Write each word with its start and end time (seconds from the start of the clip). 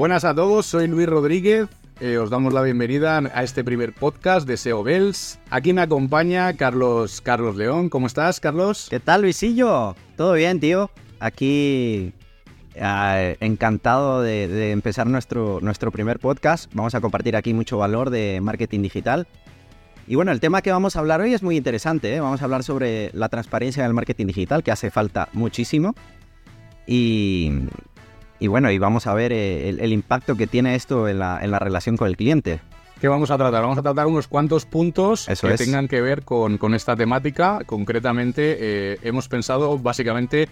Buenas 0.00 0.24
a 0.24 0.34
todos, 0.34 0.64
soy 0.64 0.88
Luis 0.88 1.06
Rodríguez. 1.06 1.68
Eh, 2.00 2.16
os 2.16 2.30
damos 2.30 2.54
la 2.54 2.62
bienvenida 2.62 3.18
a 3.18 3.42
este 3.42 3.62
primer 3.62 3.92
podcast 3.92 4.48
de 4.48 4.56
SEO 4.56 4.82
Bells. 4.82 5.38
Aquí 5.50 5.74
me 5.74 5.82
acompaña 5.82 6.56
Carlos, 6.56 7.20
Carlos 7.20 7.54
León. 7.54 7.90
¿Cómo 7.90 8.06
estás, 8.06 8.40
Carlos? 8.40 8.86
¿Qué 8.88 8.98
tal, 8.98 9.20
Luisillo? 9.20 9.94
¿Todo 10.16 10.32
bien, 10.32 10.58
tío? 10.58 10.90
Aquí 11.18 12.14
eh, 12.76 13.36
encantado 13.40 14.22
de, 14.22 14.48
de 14.48 14.70
empezar 14.70 15.06
nuestro, 15.06 15.58
nuestro 15.60 15.92
primer 15.92 16.18
podcast. 16.18 16.72
Vamos 16.74 16.94
a 16.94 17.02
compartir 17.02 17.36
aquí 17.36 17.52
mucho 17.52 17.76
valor 17.76 18.08
de 18.08 18.40
marketing 18.40 18.80
digital. 18.80 19.28
Y 20.06 20.14
bueno, 20.14 20.32
el 20.32 20.40
tema 20.40 20.62
que 20.62 20.72
vamos 20.72 20.96
a 20.96 21.00
hablar 21.00 21.20
hoy 21.20 21.34
es 21.34 21.42
muy 21.42 21.58
interesante. 21.58 22.14
¿eh? 22.14 22.20
Vamos 22.20 22.40
a 22.40 22.44
hablar 22.46 22.64
sobre 22.64 23.10
la 23.12 23.28
transparencia 23.28 23.82
en 23.82 23.88
el 23.88 23.92
marketing 23.92 24.28
digital, 24.28 24.62
que 24.62 24.70
hace 24.70 24.90
falta 24.90 25.28
muchísimo. 25.34 25.94
Y, 26.86 27.52
y 28.40 28.48
bueno, 28.48 28.70
y 28.70 28.78
vamos 28.78 29.06
a 29.06 29.14
ver 29.14 29.32
eh, 29.32 29.68
el, 29.68 29.80
el 29.80 29.92
impacto 29.92 30.34
que 30.36 30.46
tiene 30.46 30.74
esto 30.74 31.06
en 31.08 31.18
la, 31.20 31.38
en 31.42 31.50
la 31.50 31.58
relación 31.58 31.96
con 31.96 32.08
el 32.08 32.16
cliente. 32.16 32.60
¿Qué 33.00 33.08
vamos 33.08 33.30
a 33.30 33.38
tratar? 33.38 33.62
Vamos 33.62 33.78
a 33.78 33.82
tratar 33.82 34.06
unos 34.06 34.28
cuantos 34.28 34.66
puntos 34.66 35.28
Eso 35.28 35.46
que 35.46 35.54
es. 35.54 35.60
tengan 35.60 35.88
que 35.88 36.00
ver 36.02 36.22
con, 36.22 36.58
con 36.58 36.74
esta 36.74 36.96
temática. 36.96 37.60
Concretamente, 37.64 38.56
eh, 38.60 38.98
hemos 39.02 39.28
pensado 39.28 39.78
básicamente 39.78 40.48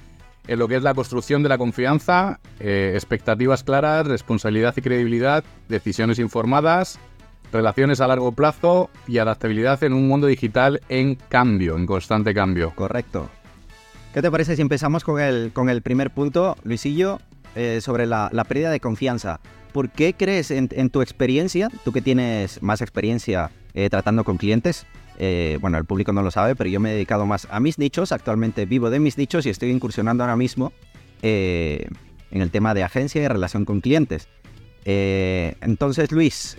en 0.47 0.59
lo 0.59 0.66
que 0.66 0.77
es 0.77 0.83
la 0.83 0.95
construcción 0.95 1.42
de 1.42 1.51
la 1.51 1.59
confianza, 1.59 2.41
eh, 2.59 2.92
expectativas 2.95 3.64
claras, 3.64 4.06
responsabilidad 4.06 4.73
y 4.78 4.80
credibilidad, 4.80 5.45
decisiones 5.69 6.19
informadas, 6.19 6.98
relaciones 7.52 8.00
a 8.00 8.06
largo 8.06 8.33
plazo 8.33 8.89
y 9.06 9.19
adaptabilidad 9.19 9.83
en 9.84 9.92
un 9.92 10.09
mundo 10.09 10.27
digital 10.27 10.80
en 10.89 11.16
cambio, 11.16 11.77
en 11.77 11.84
constante 11.84 12.33
cambio. 12.33 12.73
Correcto. 12.75 13.28
¿Qué 14.14 14.23
te 14.23 14.30
parece 14.30 14.56
si 14.56 14.62
empezamos 14.62 15.05
con 15.05 15.20
el, 15.20 15.52
con 15.52 15.69
el 15.69 15.83
primer 15.83 16.11
punto, 16.12 16.56
Luisillo, 16.64 17.20
eh, 17.59 17.81
sobre 17.81 18.06
la, 18.06 18.31
pérdida 18.48 18.70
de 18.70 18.81
confianza? 18.81 19.41
¿Por 19.73 19.91
qué 19.91 20.14
crees 20.14 20.51
en, 20.51 20.69
tu 20.91 21.03
experiencia, 21.03 21.69
tú 21.84 21.92
que 21.92 22.01
tienes 22.01 22.62
más 22.62 22.81
experiencia 22.81 23.51
eh, 23.75 23.91
tratando 23.91 24.25
con 24.25 24.39
clientes, 24.39 24.87
eh, 25.19 25.59
bueno, 25.61 25.77
el 25.77 25.84
público 25.84 26.12
no 26.12 26.23
lo 26.23 26.31
sabe, 26.31 26.56
pero 26.56 26.70
yo 26.70 26.81
me 26.81 26.91
he 26.91 26.95
dedicado 26.95 27.27
más 27.27 27.47
a 27.51 27.61
mis 27.61 27.79
nichos, 27.79 28.12
actualmente 28.12 28.64
vivo 28.64 28.89
de 28.89 29.01
mis 29.01 29.19
nichos 29.19 29.45
y 29.45 29.51
estoy 29.51 29.70
incursionando 29.70 30.23
ahora 30.25 30.36
mismo 30.36 30.73
en 31.20 31.91
el 32.31 32.51
tema 32.51 32.75
de 32.75 32.84
agencia 32.84 33.20
y 33.23 33.27
relación 33.29 33.64
con 33.64 33.81
clientes. 33.81 34.29
Entonces, 34.84 36.12
Luis, 36.12 36.56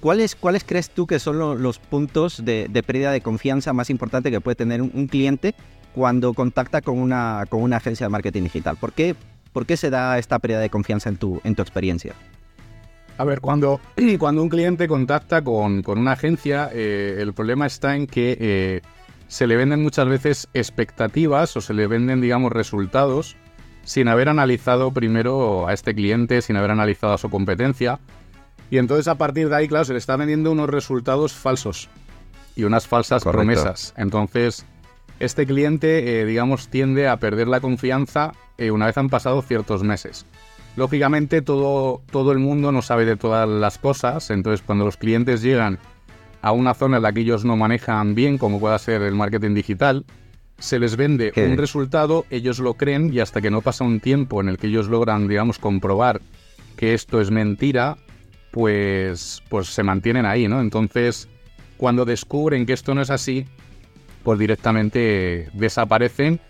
¿cuáles, 0.00 0.34
¿cuáles 0.36 0.64
crees 0.64 0.90
tú 0.90 1.06
que 1.06 1.18
son 1.18 1.38
lo- 1.38 1.54
los 1.54 1.78
puntos 1.78 2.44
de, 2.44 2.68
de 2.70 2.82
pérdida 2.82 3.10
de 3.12 3.20
confianza 3.20 3.72
más 3.72 3.90
importante 3.90 4.30
que 4.30 4.40
puede 4.40 4.54
tener 4.54 4.80
un, 4.80 4.90
un 4.94 5.06
cliente 5.06 5.54
cuando 5.94 6.32
contacta 6.32 6.80
con 6.80 6.98
una, 6.98 7.44
con 7.48 7.62
una 7.62 7.76
agencia 7.76 8.06
de 8.06 8.10
marketing 8.10 8.44
digital? 8.44 8.76
¿Por 8.78 8.92
qué, 8.92 9.14
por 9.52 9.66
qué 9.66 9.76
se 9.76 9.90
da 9.90 10.18
esta 10.18 10.38
pérdida 10.38 10.60
de 10.60 10.70
confianza 10.70 11.08
en 11.08 11.16
tu, 11.16 11.40
en 11.44 11.54
tu 11.54 11.62
experiencia? 11.62 12.14
A 13.18 13.24
ver, 13.24 13.40
cuando, 13.40 13.80
cuando 14.18 14.42
un 14.42 14.48
cliente 14.48 14.88
contacta 14.88 15.42
con, 15.42 15.82
con 15.82 15.98
una 15.98 16.12
agencia, 16.12 16.70
eh, 16.72 17.18
el 17.20 17.32
problema 17.34 17.66
está 17.66 17.94
en 17.96 18.06
que 18.06 18.36
eh, 18.40 18.80
se 19.28 19.46
le 19.46 19.56
venden 19.56 19.82
muchas 19.82 20.08
veces 20.08 20.48
expectativas 20.54 21.56
o 21.56 21.60
se 21.60 21.74
le 21.74 21.86
venden, 21.86 22.20
digamos, 22.20 22.52
resultados 22.52 23.36
sin 23.84 24.08
haber 24.08 24.28
analizado 24.28 24.92
primero 24.92 25.66
a 25.66 25.72
este 25.72 25.94
cliente, 25.94 26.40
sin 26.42 26.56
haber 26.56 26.70
analizado 26.70 27.14
a 27.14 27.18
su 27.18 27.30
competencia. 27.30 27.98
Y 28.70 28.78
entonces 28.78 29.08
a 29.08 29.16
partir 29.16 29.48
de 29.48 29.56
ahí, 29.56 29.68
claro, 29.68 29.84
se 29.84 29.92
le 29.92 29.98
está 29.98 30.16
vendiendo 30.16 30.50
unos 30.52 30.70
resultados 30.70 31.32
falsos 31.32 31.88
y 32.56 32.64
unas 32.64 32.86
falsas 32.86 33.22
Correcto. 33.24 33.38
promesas. 33.38 33.94
Entonces, 33.96 34.66
este 35.22 35.46
cliente, 35.46 36.20
eh, 36.20 36.26
digamos, 36.26 36.68
tiende 36.68 37.06
a 37.06 37.16
perder 37.16 37.46
la 37.46 37.60
confianza 37.60 38.32
eh, 38.58 38.70
una 38.70 38.86
vez 38.86 38.98
han 38.98 39.08
pasado 39.08 39.40
ciertos 39.42 39.84
meses. 39.84 40.26
Lógicamente, 40.76 41.42
todo, 41.42 42.02
todo 42.10 42.32
el 42.32 42.38
mundo 42.38 42.72
no 42.72 42.82
sabe 42.82 43.04
de 43.04 43.16
todas 43.16 43.48
las 43.48 43.78
cosas, 43.78 44.30
entonces 44.30 44.64
cuando 44.66 44.84
los 44.84 44.96
clientes 44.96 45.42
llegan 45.42 45.78
a 46.40 46.50
una 46.50 46.74
zona 46.74 46.96
en 46.96 47.04
la 47.04 47.12
que 47.12 47.20
ellos 47.20 47.44
no 47.44 47.56
manejan 47.56 48.14
bien, 48.16 48.36
como 48.36 48.58
pueda 48.58 48.78
ser 48.78 49.02
el 49.02 49.14
marketing 49.14 49.54
digital, 49.54 50.04
se 50.58 50.80
les 50.80 50.96
vende 50.96 51.30
¿Qué? 51.30 51.46
un 51.46 51.56
resultado, 51.56 52.24
ellos 52.30 52.58
lo 52.58 52.74
creen 52.74 53.12
y 53.12 53.20
hasta 53.20 53.40
que 53.40 53.50
no 53.50 53.60
pasa 53.60 53.84
un 53.84 54.00
tiempo 54.00 54.40
en 54.40 54.48
el 54.48 54.58
que 54.58 54.66
ellos 54.66 54.88
logran, 54.88 55.28
digamos, 55.28 55.58
comprobar 55.58 56.20
que 56.76 56.94
esto 56.94 57.20
es 57.20 57.30
mentira, 57.30 57.96
pues, 58.50 59.42
pues 59.48 59.68
se 59.68 59.84
mantienen 59.84 60.26
ahí, 60.26 60.48
¿no? 60.48 60.60
Entonces, 60.60 61.28
cuando 61.76 62.04
descubren 62.04 62.66
que 62.66 62.72
esto 62.72 62.94
no 62.94 63.02
es 63.02 63.10
así, 63.10 63.46
pues 64.22 64.38
directamente 64.38 65.48
desaparecen 65.52 66.40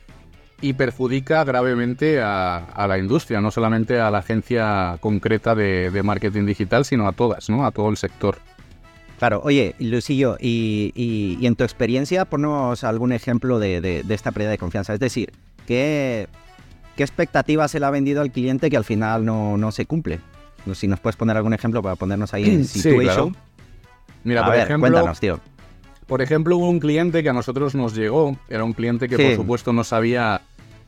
y 0.60 0.74
perjudica 0.74 1.42
gravemente 1.44 2.20
a, 2.20 2.56
a 2.58 2.86
la 2.86 2.98
industria, 2.98 3.40
no 3.40 3.50
solamente 3.50 3.98
a 4.00 4.10
la 4.10 4.18
agencia 4.18 4.96
concreta 5.00 5.54
de, 5.54 5.90
de 5.90 6.02
marketing 6.02 6.46
digital, 6.46 6.84
sino 6.84 7.08
a 7.08 7.12
todas, 7.12 7.48
¿no? 7.50 7.66
A 7.66 7.72
todo 7.72 7.88
el 7.90 7.96
sector. 7.96 8.38
Claro, 9.18 9.40
oye, 9.44 9.74
Lucillo, 9.78 10.36
y, 10.40 10.92
y- 10.94 11.38
y 11.40 11.46
en 11.46 11.54
tu 11.56 11.64
experiencia, 11.64 12.24
ponnos 12.24 12.84
algún 12.84 13.12
ejemplo 13.12 13.58
de, 13.58 13.80
de- 13.80 14.02
de 14.02 14.14
esta 14.14 14.32
pérdida 14.32 14.50
de 14.50 14.58
confianza. 14.58 14.94
Es 14.94 15.00
decir, 15.00 15.32
¿qué, 15.66 16.28
qué 16.96 17.02
expectativas 17.04 17.70
se 17.70 17.78
le 17.80 17.86
ha 17.86 17.90
vendido 17.90 18.20
al 18.20 18.30
cliente 18.32 18.68
que 18.70 18.76
al 18.76 18.84
final 18.84 19.24
no, 19.24 19.56
no 19.56 19.70
se 19.72 19.86
cumple? 19.86 20.20
Si 20.74 20.86
nos 20.86 21.00
puedes 21.00 21.16
poner 21.16 21.36
algún 21.36 21.54
ejemplo 21.54 21.82
para 21.82 21.96
ponernos 21.96 22.34
ahí 22.34 22.44
en 22.48 22.64
Sí, 22.66 22.80
situation. 22.82 23.30
claro. 23.32 23.46
Mira, 24.24 24.40
a 24.42 24.44
por 24.44 24.52
ver, 24.54 24.62
ejemplo, 24.64 24.90
cuéntanos, 24.90 25.18
tío. 25.20 25.40
Por 26.06 26.22
ejemplo, 26.22 26.56
hubo 26.56 26.68
un 26.68 26.80
cliente 26.80 27.22
que 27.22 27.28
a 27.28 27.32
nosotros 27.32 27.74
nos 27.74 27.94
llegó, 27.94 28.36
era 28.48 28.64
un 28.64 28.72
cliente 28.72 29.08
que 29.08 29.16
Sí. 29.16 29.22
por 29.24 29.34
supuesto 29.36 29.72
no 29.72 29.84
sabía 29.84 30.40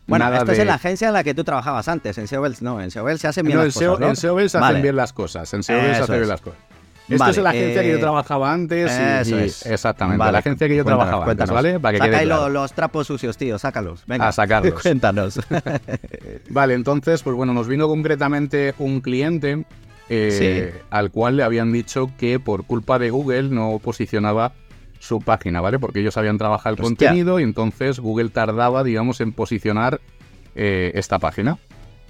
Bueno, 0.06 0.25
nada 0.26 0.38
esto 0.38 0.48
de... 0.48 0.52
es 0.54 0.58
en 0.60 0.66
la 0.66 0.75
agencia 0.75 1.08
en 1.08 1.14
la 1.14 1.25
que 1.25 1.34
tú 1.34 1.44
trabajabas 1.44 1.88
antes, 1.88 2.19
en 2.19 2.28
SEObels 2.28 2.62
no, 2.62 2.80
en 2.80 2.91
SEObels 2.91 3.20
se 3.20 3.28
hacen 3.28 3.47
bien 3.47 3.58
No, 3.58 3.64
las 3.64 3.75
cosas, 3.75 4.00
¿no? 4.00 4.08
en 4.08 4.16
SEObels 4.16 4.52
se 4.52 4.58
hacen 4.58 4.82
bien 4.82 4.97
las 4.97 5.12
cosas, 5.12 5.54
en 5.54 5.62
SEObels 5.62 5.97
se 5.97 6.02
hacen 6.02 6.16
bien 6.16 6.28
las 6.28 6.41
cosas. 6.41 6.58
Esto 7.06 7.19
Vale, 7.19 7.32
es 7.32 7.36
en 7.36 7.44
la 7.44 7.50
agencia 7.50 7.82
que 7.82 7.88
eh, 7.91 7.92
yo 7.92 8.00
trabajaba 8.00 8.50
antes 8.54 8.91
Eso 8.91 9.38
y- 9.38 9.42
es. 9.42 9.66
exactamente, 9.66 10.16
Vale, 10.19 10.32
la 10.32 10.38
agencia 10.38 10.66
que 10.69 10.75
yo 10.76 10.84
cuéntanos, 10.84 10.98
trabajaba 11.06 11.25
cuéntanos. 11.26 11.50
antes, 11.50 11.64
¿vale? 11.72 11.81
Para 11.81 11.92
que 11.92 11.98
Saca 11.98 12.19
ahí 12.19 12.25
claro. 12.25 12.48
los 12.48 12.72
trapos 12.72 13.06
sucios, 13.06 13.36
tío, 13.36 13.58
sácalos. 13.58 14.04
Venga. 14.06 14.28
A 14.28 14.32
sacarlos. 14.32 14.72
Cuéntanos. 14.82 15.38
Vale, 16.48 16.72
entonces, 16.75 17.22
pues 17.22 17.36
bueno, 17.36 17.52
nos 17.52 17.69
vino 17.69 17.88
concretamente 17.88 18.75
un 18.78 19.02
cliente 19.02 19.66
eh, 20.08 20.81
al 20.91 21.10
cual 21.10 21.36
le 21.36 21.42
habían 21.42 21.72
dicho 21.72 22.10
que 22.19 22.41
por 22.41 22.64
culpa 22.64 22.98
de 22.98 23.10
Google 23.10 23.44
no 23.50 23.78
posicionaba 23.82 24.52
su 25.04 25.20
página, 25.20 25.60
¿vale? 25.60 25.78
Porque 25.78 26.00
ellos 26.00 26.16
habían 26.16 26.38
trabajado 26.38 26.75
el 26.76 26.81
Hostia. 26.82 27.09
contenido 27.09 27.38
y 27.41 27.42
entonces 27.42 28.00
Google 28.00 28.31
tardaba, 28.31 28.82
digamos, 28.82 29.20
en 29.20 29.32
posicionar 29.32 30.00
eh, 30.54 30.92
esta 30.94 31.19
página. 31.19 31.59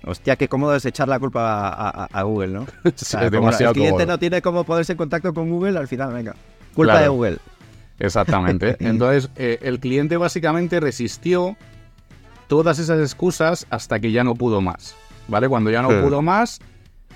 Hostia, 0.06 0.36
qué 0.36 0.48
cómodo 0.48 0.76
es 0.76 0.84
echar 0.84 1.08
la 1.08 1.18
culpa 1.18 1.68
a, 1.68 2.04
a- 2.04 2.08
a 2.12 2.22
Google, 2.22 2.48
¿no? 2.48 2.60
O 2.84 2.90
sea, 2.94 3.24
es 3.24 3.30
demasiado 3.30 3.70
el 3.72 3.74
cliente 3.74 3.92
cómodo. 4.02 4.06
no 4.12 4.18
tiene 4.18 4.42
cómo 4.42 4.64
ponerse 4.64 4.92
en 4.92 4.98
contacto 4.98 5.32
con 5.32 5.48
Google, 5.50 5.78
al 5.78 5.88
final, 5.88 6.12
venga. 6.12 6.34
Culpa 6.74 6.92
Claro. 6.92 7.02
de 7.04 7.08
Google. 7.08 7.38
Exactamente. 7.98 8.76
Entonces, 8.80 9.30
eh, 9.36 9.58
el 9.62 9.80
cliente 9.80 10.16
básicamente 10.16 10.80
resistió 10.80 11.56
todas 12.48 12.78
esas 12.78 13.00
excusas 13.00 13.66
hasta 13.70 13.98
que 14.00 14.12
ya 14.12 14.24
no 14.24 14.34
pudo 14.34 14.60
más. 14.60 14.94
¿Vale? 15.28 15.48
Cuando 15.48 15.70
ya 15.70 15.80
no 15.80 15.90
Sí. 15.90 15.96
pudo 16.02 16.20
más, 16.20 16.60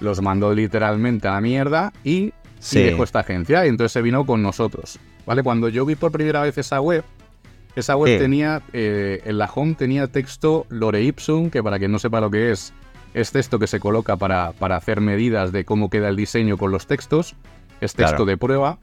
los 0.00 0.22
mandó 0.22 0.54
literalmente 0.54 1.28
a 1.28 1.32
la 1.32 1.40
mierda 1.42 1.92
y, 2.04 2.10
y 2.16 2.32
Sí. 2.58 2.82
dejó 2.82 3.04
esta 3.04 3.20
agencia. 3.20 3.66
Y 3.66 3.68
entonces 3.68 3.92
se 3.92 4.00
vino 4.02 4.24
con 4.24 4.42
nosotros. 4.42 4.98
¿Vale? 5.28 5.42
Cuando 5.42 5.68
yo 5.68 5.84
vi 5.84 5.94
por 5.94 6.10
primera 6.10 6.40
vez 6.40 6.56
esa 6.56 6.80
web, 6.80 7.04
esa 7.76 7.96
web 7.96 8.14
Sí. 8.14 8.18
tenía, 8.18 8.62
eh, 8.72 9.20
en 9.26 9.36
la 9.36 9.44
home 9.54 9.74
tenía 9.74 10.06
texto 10.06 10.64
Lore 10.70 11.02
Ipsum, 11.02 11.50
que 11.50 11.62
para 11.62 11.78
quien 11.78 11.92
no 11.92 11.98
sepa 11.98 12.18
lo 12.22 12.30
que 12.30 12.50
es, 12.50 12.72
es 13.12 13.30
texto 13.30 13.58
que 13.58 13.66
se 13.66 13.78
coloca 13.78 14.16
para, 14.16 14.52
para 14.52 14.76
hacer 14.76 15.02
medidas 15.02 15.52
de 15.52 15.66
cómo 15.66 15.90
queda 15.90 16.08
el 16.08 16.16
diseño 16.16 16.56
con 16.56 16.70
los 16.70 16.86
textos. 16.86 17.34
Es 17.82 17.92
texto 17.94 18.16
Claro. 18.16 18.24
de 18.24 18.36
prueba. 18.38 18.78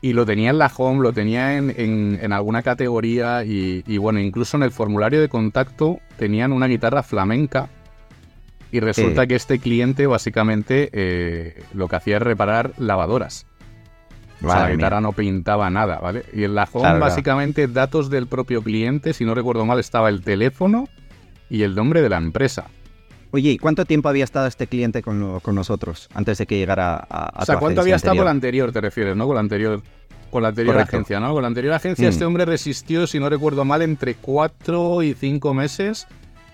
Y 0.00 0.12
lo 0.12 0.24
tenía 0.26 0.50
en 0.50 0.58
la 0.58 0.70
home, 0.76 1.02
lo 1.02 1.12
tenía 1.12 1.56
en, 1.56 1.74
en- 1.76 2.18
en 2.22 2.32
alguna 2.32 2.62
categoría 2.62 3.42
y, 3.44 3.82
y 3.88 3.98
bueno, 3.98 4.20
incluso 4.20 4.56
en 4.56 4.62
el 4.62 4.70
formulario 4.70 5.20
de 5.20 5.28
contacto 5.28 5.98
tenían 6.18 6.52
una 6.52 6.66
guitarra 6.66 7.02
flamenca 7.02 7.68
y 8.70 8.78
resulta 8.80 9.22
Sí. 9.22 9.28
que 9.28 9.34
este 9.34 9.58
cliente 9.58 10.06
básicamente 10.06 10.88
eh, 10.92 11.62
lo 11.72 11.88
que 11.88 11.96
hacía 11.96 12.16
es 12.18 12.22
reparar 12.22 12.72
lavadoras. 12.78 13.46
O 14.42 14.50
sea, 14.50 14.60
la 14.68 14.70
guitarra 14.72 15.00
no 15.00 15.12
pintaba 15.12 15.70
nada, 15.70 15.98
¿vale? 16.00 16.24
Y 16.34 16.44
en 16.44 16.54
la 16.54 16.62
home 16.64 16.70
Claro, 16.72 16.98
claro. 16.98 17.00
básicamente 17.00 17.66
datos 17.68 18.10
del 18.10 18.26
propio 18.26 18.62
cliente, 18.62 19.12
si 19.12 19.24
no 19.24 19.34
recuerdo 19.34 19.64
mal, 19.64 19.78
estaba 19.78 20.08
el 20.08 20.22
teléfono 20.22 20.88
y 21.48 21.62
el 21.62 21.74
nombre 21.74 22.02
de 22.02 22.08
la 22.10 22.16
empresa. 22.18 22.66
Oye, 23.30 23.50
¿y 23.52 23.58
cuánto 23.58 23.84
tiempo 23.84 24.08
había 24.08 24.24
estado 24.24 24.46
este 24.46 24.66
cliente 24.66 25.02
con, 25.02 25.18
lo- 25.20 25.40
con 25.40 25.54
nosotros 25.54 26.08
antes 26.14 26.38
de 26.38 26.46
que 26.46 26.56
llegara 26.58 26.94
a, 26.96 27.26
a 27.26 27.42
o 27.42 27.44
sea, 27.46 27.54
tu 27.56 27.60
¿cuánto 27.60 27.80
había 27.80 27.96
estado 27.96 28.16
con 28.16 28.24
la 28.26 28.30
anterior? 28.30 28.70
te 28.72 28.80
refieres, 28.80 29.16
no? 29.16 29.26
Con 29.26 29.34
la 29.34 29.40
anterior, 29.40 29.82
con 30.30 30.42
la 30.42 30.48
anterior 30.48 30.74
Correcto. 30.74 30.96
agencia, 30.96 31.20
¿no? 31.20 31.32
Con 31.32 31.42
la 31.42 31.48
anterior 31.48 31.72
agencia 31.74 32.06
Mm. 32.06 32.10
este 32.10 32.24
hombre 32.24 32.44
resistió, 32.44 33.06
si 33.06 33.18
no 33.18 33.28
recuerdo 33.28 33.64
mal, 33.64 33.82
entre 33.82 34.14
cuatro 34.14 35.02
y 35.02 35.14
cinco 35.14 35.52
meses. 35.54 36.06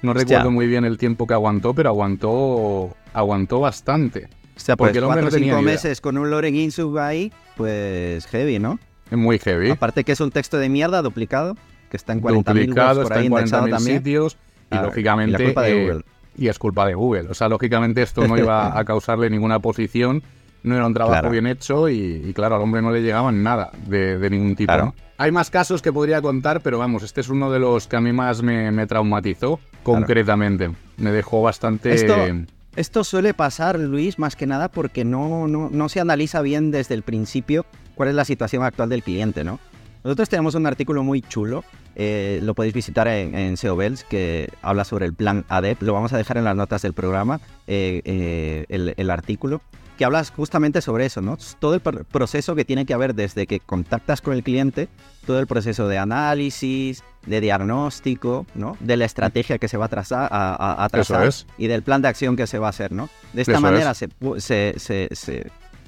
No 0.03 0.13
Hostia. 0.13 0.25
recuerdo 0.39 0.51
muy 0.51 0.67
bien 0.67 0.85
el 0.87 0.97
tiempo 0.97 1.27
que 1.27 1.35
aguantó, 1.35 1.75
pero 1.75 1.91
aguantó, 1.91 2.97
aguantó 3.13 3.61
bastante. 3.61 4.29
O 4.61 4.65
sea, 4.65 4.77
pues 4.77 4.89
porque 4.89 4.99
el 4.99 5.05
hombre 5.05 5.23
cuatro 5.23 5.31
no 5.31 5.37
o 5.37 5.41
tenía 5.41 5.55
cinco 5.55 5.63
meses 5.63 6.01
con 6.03 6.19
un 6.19 6.31
Loren 6.31 6.55
Insub 6.55 6.99
ahí, 6.99 7.33
pues 7.57 8.27
heavy, 8.27 8.59
¿no? 8.59 8.79
Es 9.11 9.17
muy 9.17 9.39
heavy. 9.39 9.71
Aparte 9.71 10.05
que 10.05 10.13
es 10.13 10.21
un 10.21 10.31
texto 10.31 10.59
de 10.59 10.69
mierda 10.69 11.01
duplicado, 11.01 11.57
que 11.91 11.97
está 11.97 12.13
en 12.13 12.21
40.000 12.21 12.45
Duplicado, 12.45 13.03
está 13.03 13.19
en 13.21 13.25
indexado 13.25 13.67
40.000 13.67 13.71
también. 13.71 13.99
sitios. 13.99 14.37
Y 14.71 14.77
Ah, 14.77 14.83
lógicamente, 14.83 15.31
y 15.31 15.39
la 15.39 15.45
culpa 15.47 15.63
de 15.63 15.71
eh, 15.71 15.83
Google. 15.83 16.05
y 16.37 16.49
es 16.49 16.59
culpa 16.59 16.87
de 16.87 16.95
Google. 16.95 17.29
O 17.31 17.35
sea, 17.35 17.49
lógicamente 17.49 18.03
esto 18.03 18.29
no 18.29 18.37
iba 18.37 18.79
a 18.79 18.85
causarle 18.85 19.31
ninguna 19.31 19.59
posición, 19.61 20.23
no 20.63 20.77
era 20.77 20.87
un 20.87 20.93
trabajo 20.95 21.31
bien 21.31 21.47
hecho 21.47 21.89
y, 21.89 22.33
claro, 22.35 22.57
al 22.57 22.63
hombre 22.63 22.83
no 22.83 22.93
le 22.93 23.01
llegaban 23.01 23.43
nada 23.43 23.73
de, 23.87 24.29
ningún 24.31 24.55
tipo. 24.57 24.95
Hay 25.17 25.33
más 25.33 25.51
casos 25.51 25.81
que 25.83 25.93
podría 25.93 26.21
contar, 26.21 26.61
pero 26.61 26.79
vamos, 26.79 27.03
este 27.03 27.23
es 27.23 27.31
uno 27.31 27.51
de 27.51 27.59
los 27.59 27.87
que 27.87 27.97
a 27.97 28.01
mí 28.01 28.13
más 28.13 28.43
me, 28.43 28.87
traumatizó 28.87 29.59
concretamente. 29.83 30.71
Me 30.99 31.11
dejó 31.11 31.43
bastante... 31.43 31.95
Esto, 31.95 32.15
suele 33.05 33.35
pasar, 33.35 33.79
Luis, 33.79 34.19
más 34.19 34.37
que 34.37 34.47
nada 34.47 34.71
porque 34.71 35.05
no, 35.05 35.49
no, 35.49 35.71
no 35.71 35.89
se 35.89 36.01
analiza 36.01 36.41
bien 36.43 36.71
desde 36.71 36.95
el 36.95 37.03
principio 37.03 37.67
cuál 37.95 38.09
es 38.09 38.15
la 38.15 38.25
situación 38.25 38.63
actual 38.63 38.89
del 38.89 39.03
cliente, 39.03 39.45
¿no? 39.45 39.59
Nosotros 40.03 40.31
tenemos 40.31 40.55
un 40.55 40.67
artículo 40.67 41.03
muy 41.03 41.21
chulo, 41.21 41.63
eh, 41.95 42.41
lo 42.43 42.55
podéis 42.55 42.73
visitar 42.73 43.07
en, 43.09 43.35
en 43.35 43.57
SEO 43.59 43.77
Bells, 43.77 44.05
que 44.05 44.49
habla 44.63 44.85
sobre 44.85 45.05
el 45.05 45.13
plan 45.13 45.45
ADEP. 45.49 45.83
Lo 45.83 45.93
vamos 45.93 46.13
a 46.15 46.17
dejar 46.17 46.39
en 46.39 46.45
las 46.45 46.57
notas 46.57 46.81
del 46.83 46.95
programa, 46.95 47.41
eh, 47.67 48.01
eh, 48.05 48.95
el, 48.97 49.11
artículo, 49.11 49.61
que 49.99 50.07
habla 50.07 50.25
justamente 50.25 50.81
sobre 50.81 51.05
eso, 51.05 51.21
¿no? 51.21 51.37
Todo 51.59 51.75
el 51.75 51.81
proceso 51.81 52.55
que 52.55 52.65
tiene 52.65 52.87
que 52.87 52.95
haber 52.95 53.15
desde 53.15 53.47
que 53.47 53.61
contactas 53.61 54.23
con 54.23 54.33
el 54.33 54.43
cliente, 54.43 54.89
todo 55.27 55.39
el 55.39 55.47
proceso 55.47 55.89
de 55.89 55.99
análisis, 55.99 57.05
de 57.27 57.41
diagnóstico, 57.41 58.47
¿no? 58.55 58.77
De 58.81 58.97
la 58.97 59.05
estrategia 59.05 59.59
que 59.59 59.69
se 59.69 59.77
va 59.77 59.87
a 59.87 59.89
trazar, 59.89 60.29
a, 60.33 60.89
trazar 60.91 61.29
y 61.59 61.67
del 61.67 61.83
plan 61.83 62.03
de 62.03 62.09
acción 62.09 62.37
que 62.37 62.47
se 62.47 62.59
va 62.59 62.69
a 62.69 62.71
hacer, 62.71 62.93
¿no? 62.93 63.09
De 63.33 63.43
esta 63.43 63.61
manera 63.61 63.95
se, 63.95 64.09
se, 64.39 64.75
se, 64.79 65.09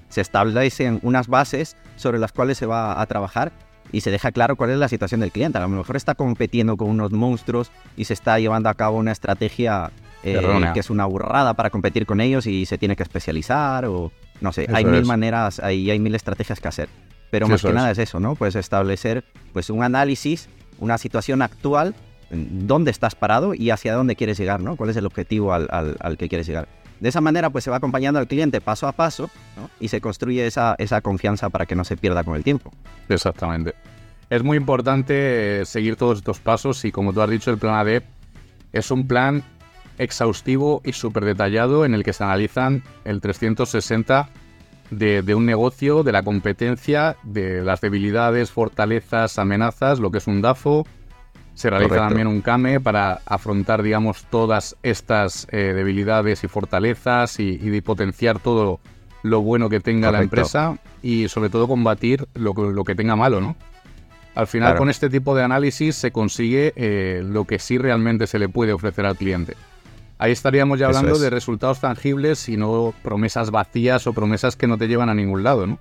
se 0.09 0.21
establecen 0.21 1.01
unas 1.03 1.29
bases 1.29 1.77
sobre 1.97 2.19
las 2.19 2.33
cuales 2.33 2.59
se 2.59 2.67
va 2.67 3.01
a 3.01 3.07
trabajar 3.07 3.53
y 3.93 4.01
se 4.01 4.11
deja 4.11 4.33
claro 4.33 4.57
cuál 4.57 4.71
es 4.71 4.79
la 4.79 4.89
situación 4.89 5.21
del 5.21 5.33
cliente. 5.33 5.59
A 5.59 5.63
lo 5.63 5.69
mejor 5.69 5.97
está 5.97 6.15
compitiendo 6.15 6.77
con 6.77 6.89
unos 6.89 7.13
monstruos 7.13 7.71
y 7.97 8.05
se 8.05 8.15
está 8.15 8.39
llevando 8.39 8.69
a 8.69 8.75
cabo 8.75 8.99
una 8.99 9.13
estrategia 9.13 9.91
eh, 10.25 10.71
que 10.75 10.81
es 10.81 10.91
una 10.91 11.05
burrada 11.07 11.55
para 11.55 11.71
competir 11.71 12.07
con 12.07 12.21
ellos 12.21 12.47
y 12.47 12.67
se 12.67 12.79
tiene 12.79 12.95
que 12.95 13.03
especializar 13.03 13.85
o 13.87 14.13
no 14.41 14.53
sé, 14.53 14.69
hay 14.73 14.85
mil 14.85 15.05
maneras, 15.05 15.61
hay, 15.61 15.91
hay 15.91 15.99
mil 15.99 16.15
estrategias 16.15 16.61
que 16.61 16.69
hacer. 16.69 16.89
Pero 17.31 17.49
más 17.49 17.63
que 17.63 17.73
nada 17.73 17.91
es 17.91 17.99
eso, 17.99 18.21
¿no? 18.21 18.35
Pues 18.35 18.55
establecer 18.57 19.25
pues 19.53 19.71
un 19.71 19.83
análisis, 19.83 20.49
una 20.83 20.99
situación 20.99 21.43
actual, 21.43 21.95
dónde 22.31 22.91
estás 22.91 23.15
parado 23.15 23.55
y 23.55 23.71
hacia 23.71 23.95
dónde 23.95 24.17
quieres 24.17 24.37
llegar, 24.37 24.61
¿no? 24.61 24.77
¿Cuál 24.77 24.91
es 24.91 24.97
el 24.97 25.07
objetivo 25.07 25.53
al, 25.53 25.69
al, 25.71 26.17
que 26.19 26.29
quieres 26.29 26.47
llegar? 26.47 26.67
De 26.99 27.09
esa 27.09 27.21
manera, 27.21 27.51
pues 27.51 27.65
se 27.65 27.71
va 27.71 27.77
acompañando 27.77 28.19
al 28.19 28.27
cliente 28.27 28.61
paso 28.61 28.89
a 28.89 28.93
paso 28.93 29.31
y 29.79 29.89
se 29.89 30.01
construye 30.01 30.47
esa, 30.47 30.75
esa 30.79 31.01
confianza 31.01 31.51
para 31.51 31.67
que 31.67 31.77
no 31.77 31.85
se 31.85 31.97
pierda 31.97 32.25
con 32.25 32.35
el 32.35 32.43
tiempo. 32.43 32.73
Exactamente. 33.09 33.75
Es 34.29 34.43
muy 34.43 34.57
importante 34.57 35.61
eh, 35.61 35.65
seguir 35.67 35.97
todos 35.97 36.19
estos 36.19 36.41
pasos 36.41 36.85
y 36.85 36.91
como 36.91 37.13
tú 37.13 37.23
has 37.23 37.31
dicho, 37.31 37.51
el 37.51 37.59
plan 37.59 37.75
ADEP 37.75 38.05
es 38.73 38.91
un 38.91 39.07
plan 39.07 39.45
exhaustivo 39.99 40.81
y 40.85 40.95
súper 40.95 41.25
detallado 41.25 41.85
en 41.85 41.95
el 41.95 42.03
que 42.03 42.13
se 42.13 42.25
analizan 42.25 42.83
el 43.05 43.21
360 43.21 44.29
de, 44.93 45.35
un 45.35 45.47
negocio, 45.47 46.03
de 46.03 46.13
la 46.13 46.23
competencia, 46.23 47.17
de 47.23 47.63
las 47.63 47.81
debilidades, 47.81 48.51
fortalezas, 48.51 49.39
amenazas, 49.39 49.99
lo 49.99 50.11
que 50.11 50.19
es 50.19 50.27
un 50.27 50.43
DAFO. 50.43 50.87
Se 51.55 51.69
realiza 51.69 51.97
también 51.97 52.27
un 52.27 52.41
CAME 52.41 52.81
para 52.81 53.21
afrontar, 53.27 53.83
digamos, 53.83 54.25
todas 54.31 54.77
estas 54.83 55.47
eh, 55.51 55.75
debilidades 55.75 56.45
y 56.45 56.49
fortalezas 56.49 57.41
y, 57.41 57.59
y, 57.61 57.81
potenciar 57.83 58.39
todo 58.39 58.81
lo 59.23 59.43
bueno 59.43 59.69
que 59.69 59.81
tenga 59.81 60.11
la 60.11 60.23
empresa 60.23 60.79
y 61.03 61.29
sobre 61.29 61.51
todo 61.51 61.69
combatir 61.69 62.27
lo, 62.35 62.55
lo 62.55 62.85
que 62.85 62.95
tenga 62.95 63.17
malo, 63.17 63.41
¿no? 63.41 63.57
Al 64.35 64.47
final, 64.47 64.79
con 64.79 64.89
este 64.89 65.11
tipo 65.11 65.35
de 65.35 65.43
análisis 65.43 65.95
se 65.95 66.11
consigue 66.11 66.73
eh, 66.75 67.23
lo 67.23 67.45
que 67.45 67.59
sí 67.59 67.77
realmente 67.77 68.27
se 68.27 68.39
le 68.39 68.49
puede 68.49 68.73
ofrecer 68.73 69.05
al 69.05 69.17
cliente. 69.17 69.57
Ahí 70.23 70.31
estaríamos 70.31 70.79
ya 70.79 70.87
hablando 70.87 71.19
de 71.19 71.31
resultados 71.31 71.81
tangibles 71.81 72.49
y 72.49 72.57
no 72.57 72.95
promesas 73.03 73.51
vacías 73.51 74.07
o 74.07 74.13
promesas 74.13 74.55
que 74.55 74.69
no 74.69 74.79
te 74.79 74.87
llevan 74.87 75.09
a 75.09 75.15
ningún 75.15 75.43
lado, 75.43 75.67
¿no? 75.67 75.81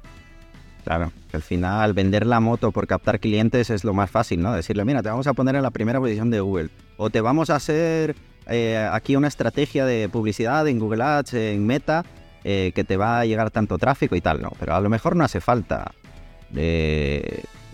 Claro, 0.83 1.11
al 1.31 1.43
final 1.43 1.93
vender 1.93 2.25
la 2.25 2.39
moto 2.39 2.71
por 2.71 2.87
captar 2.87 3.19
clientes 3.19 3.69
es 3.69 3.83
lo 3.83 3.93
más 3.93 4.09
fácil, 4.09 4.41
¿no? 4.41 4.51
Decirle, 4.51 4.83
mira, 4.83 5.03
te 5.03 5.09
vamos 5.09 5.27
a 5.27 5.33
poner 5.33 5.57
en 5.57 5.61
la 5.61 5.69
primera 5.69 5.99
posición 5.99 6.31
de 6.31 6.39
Google 6.39 6.69
o 6.97 7.11
te 7.11 7.21
vamos 7.21 7.51
a 7.51 7.57
hacer 7.57 8.15
eh, 8.47 8.89
aquí 8.91 9.15
una 9.15 9.27
estrategia 9.27 9.85
de 9.85 10.09
publicidad 10.09 10.67
en 10.67 10.79
Google 10.79 11.03
Ads, 11.03 11.35
en 11.35 11.67
Meta, 11.67 12.03
eh, 12.43 12.71
que 12.73 12.83
te 12.83 12.97
va 12.97 13.19
a 13.19 13.25
llegar 13.27 13.51
tanto 13.51 13.77
tráfico 13.77 14.15
y 14.15 14.21
tal, 14.21 14.41
¿no? 14.41 14.53
Pero 14.59 14.73
a 14.73 14.81
lo 14.81 14.89
mejor 14.89 15.15
no 15.15 15.23
hace 15.23 15.39
falta 15.39 15.91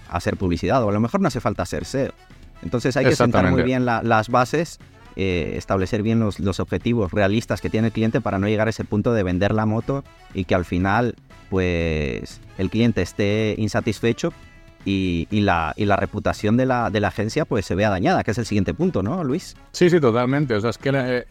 hacer 0.10 0.36
publicidad 0.36 0.84
o 0.84 0.90
a 0.90 0.92
lo 0.92 1.00
mejor 1.00 1.22
no 1.22 1.30
hace 1.30 1.40
falta 1.40 1.64
hacer 1.64 1.86
SEO. 1.86 2.12
Entonces 2.62 2.98
hay 2.98 3.06
que 3.06 3.16
sentar 3.16 3.50
muy 3.50 3.64
bien 3.64 3.86
las 3.86 4.28
bases, 4.28 4.80
eh, 5.20 5.56
establecer 5.58 6.04
bien 6.04 6.20
los, 6.20 6.60
objetivos 6.60 7.12
realistas 7.12 7.60
que 7.60 7.72
tiene 7.72 7.88
el 7.88 7.92
cliente 7.92 8.22
para 8.22 8.38
no 8.38 8.48
llegar 8.48 8.68
a 8.68 8.70
ese 8.70 8.84
punto 8.84 9.14
de 9.14 9.24
vender 9.24 9.52
la 9.52 9.66
moto 9.66 10.04
y 10.36 10.44
que 10.46 10.54
al 10.54 10.64
final 10.64 11.16
pues 11.50 12.40
el 12.60 12.70
cliente 12.70 13.02
esté 13.02 13.56
insatisfecho 13.58 14.32
y, 14.86 15.26
la, 15.32 15.74
y 15.76 15.86
la, 15.86 15.96
reputación 15.96 16.56
de 16.56 16.68
la, 16.68 16.92
de 16.92 17.00
la, 17.00 17.08
agencia 17.08 17.46
pues 17.46 17.66
se 17.66 17.74
vea 17.74 17.90
dañada, 17.90 18.24
que 18.24 18.30
es 18.30 18.38
el 18.38 18.46
siguiente 18.46 18.76
punto, 18.76 19.02
¿no, 19.02 19.24
Luis? 19.24 19.58
Sí, 19.72 19.90
sí, 19.90 20.00
totalmente. 20.00 20.54
O 20.54 20.62
sea, 20.62 20.70
es 20.70 20.78
que 20.78 20.92
eh, 20.94 21.26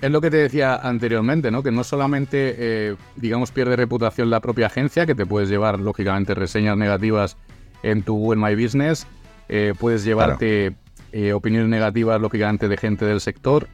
es 0.00 0.10
lo 0.10 0.22
que 0.22 0.30
te 0.30 0.38
decía 0.38 0.74
anteriormente, 0.74 1.50
¿no? 1.50 1.62
Que 1.62 1.70
no 1.70 1.84
solamente, 1.84 2.54
eh, 2.58 2.96
digamos, 3.16 3.52
pierde 3.52 3.76
reputación 3.76 4.30
la 4.30 4.40
propia 4.40 4.68
agencia, 4.68 5.04
que 5.04 5.14
te 5.14 5.26
puedes 5.26 5.50
llevar, 5.50 5.78
lógicamente, 5.78 6.34
reseñas 6.34 6.78
negativas 6.78 7.36
en 7.82 8.02
tu 8.02 8.16
Google 8.16 8.42
My 8.42 8.60
Business. 8.60 9.06
Eh, 9.50 9.74
puedes 9.78 10.04
llevarte 10.04 10.74
eh, 11.18 11.32
opiniones 11.32 11.70
negativas, 11.70 12.20
lógicamente, 12.20 12.68
de 12.68 12.76
gente 12.76 13.06
del 13.06 13.22
sector. 13.22 13.68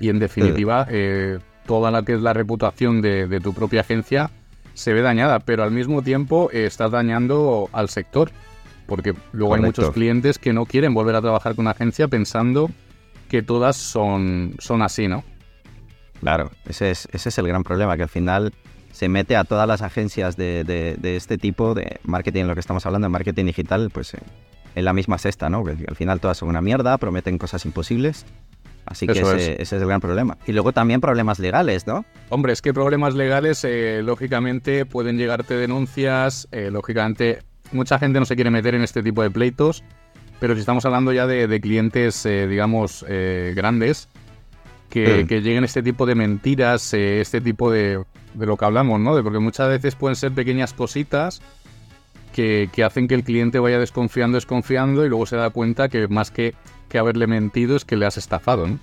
Y 0.00 0.08
en 0.08 0.18
definitiva, 0.18 0.84
eh, 0.90 1.38
toda 1.64 1.92
la 1.92 2.02
que 2.02 2.14
es 2.14 2.20
la 2.20 2.32
reputación 2.32 3.00
de, 3.00 3.38
tu 3.40 3.54
propia 3.54 3.82
agencia 3.82 4.32
se 4.74 4.92
ve 4.92 5.00
dañada, 5.00 5.38
pero 5.38 5.62
al 5.62 5.70
mismo 5.70 6.02
tiempo 6.02 6.50
estás 6.50 6.90
dañando 6.90 7.68
al 7.72 7.88
sector. 7.88 8.32
Porque 8.86 9.14
luego 9.30 9.54
hay 9.54 9.60
muchos 9.60 9.92
clientes 9.92 10.40
que 10.40 10.52
no 10.52 10.66
quieren 10.66 10.92
volver 10.92 11.14
a 11.14 11.20
trabajar 11.20 11.54
con 11.54 11.66
una 11.66 11.70
agencia 11.70 12.08
pensando 12.08 12.68
que 13.28 13.42
todas 13.42 13.76
son, 13.76 14.56
son 14.58 14.82
así, 14.82 15.06
¿no? 15.06 15.22
Claro, 16.18 16.50
ese 16.66 16.90
es, 16.90 17.08
ese 17.12 17.28
es 17.28 17.38
el 17.38 17.46
gran 17.46 17.62
problema, 17.62 17.96
que 17.96 18.02
al 18.02 18.08
final 18.08 18.52
se 18.90 19.08
mete 19.08 19.36
a 19.36 19.44
todas 19.44 19.68
las 19.68 19.82
agencias 19.82 20.36
de, 20.36 20.98
este 21.00 21.38
tipo 21.38 21.74
de 21.74 22.00
marketing, 22.02 22.40
en 22.40 22.48
lo 22.48 22.54
que 22.54 22.60
estamos 22.60 22.84
hablando, 22.86 23.04
de 23.04 23.10
marketing 23.10 23.44
digital, 23.44 23.90
pues 23.90 24.14
eh, 24.14 24.18
en 24.74 24.84
la 24.84 24.92
misma 24.92 25.18
cesta, 25.18 25.50
¿no? 25.50 25.64
Que 25.64 25.72
al 25.86 25.96
final 25.96 26.20
todas 26.20 26.38
son 26.38 26.48
una 26.48 26.60
mierda, 26.60 26.96
prometen 26.98 27.38
cosas 27.38 27.64
imposibles. 27.64 28.24
Así 28.84 29.06
que 29.06 29.20
ese, 29.20 29.62
es. 29.62 29.72
el 29.72 29.86
gran 29.86 30.00
problema. 30.00 30.38
Y 30.46 30.52
luego 30.52 30.72
también 30.72 31.00
problemas 31.00 31.38
legales, 31.38 31.86
¿no? 31.86 32.04
Hombre, 32.30 32.52
es 32.52 32.62
que 32.62 32.74
problemas 32.74 33.14
legales, 33.14 33.64
eh, 33.64 34.00
lógicamente, 34.02 34.84
pueden 34.86 35.18
llegarte 35.18 35.54
denuncias, 35.54 36.48
eh, 36.50 36.68
lógicamente, 36.72 37.42
mucha 37.70 37.98
gente 38.00 38.18
no 38.18 38.26
se 38.26 38.34
quiere 38.34 38.50
meter 38.50 38.74
en 38.74 38.82
este 38.82 39.02
tipo 39.02 39.22
de 39.22 39.30
pleitos, 39.30 39.84
pero 40.40 40.54
si 40.54 40.60
estamos 40.60 40.84
hablando 40.84 41.12
ya 41.12 41.28
de, 41.28 41.60
clientes, 41.60 42.24
digamos, 42.24 43.06
grandes, 43.54 44.08
que, 44.90 45.24
que, 45.28 45.40
lleguen 45.40 45.62
este 45.62 45.84
tipo 45.84 46.04
de 46.04 46.16
mentiras, 46.16 46.92
este 46.92 47.40
tipo 47.40 47.70
de, 47.70 48.02
de 48.34 48.46
lo 48.46 48.56
que 48.56 48.64
hablamos, 48.64 49.00
¿no? 49.00 49.14
De 49.14 49.22
porque 49.22 49.38
muchas 49.38 49.68
veces 49.68 49.94
pueden 49.94 50.16
ser 50.16 50.32
pequeñas 50.32 50.72
cositas 50.74 51.40
que, 52.32 52.68
hacen 52.84 53.06
que 53.06 53.14
el 53.14 53.24
cliente 53.24 53.58
vaya 53.58 53.78
desconfiando, 53.78 54.36
desconfiando 54.36 55.04
y 55.04 55.08
luego 55.08 55.26
se 55.26 55.36
da 55.36 55.50
cuenta 55.50 55.88
que 55.88 56.08
más 56.08 56.30
que, 56.30 56.54
que 56.88 56.98
haberle 56.98 57.26
mentido 57.26 57.76
es 57.76 57.84
que 57.84 57.96
le 57.96 58.06
has 58.06 58.16
estafado, 58.16 58.66
¿no? 58.66 58.78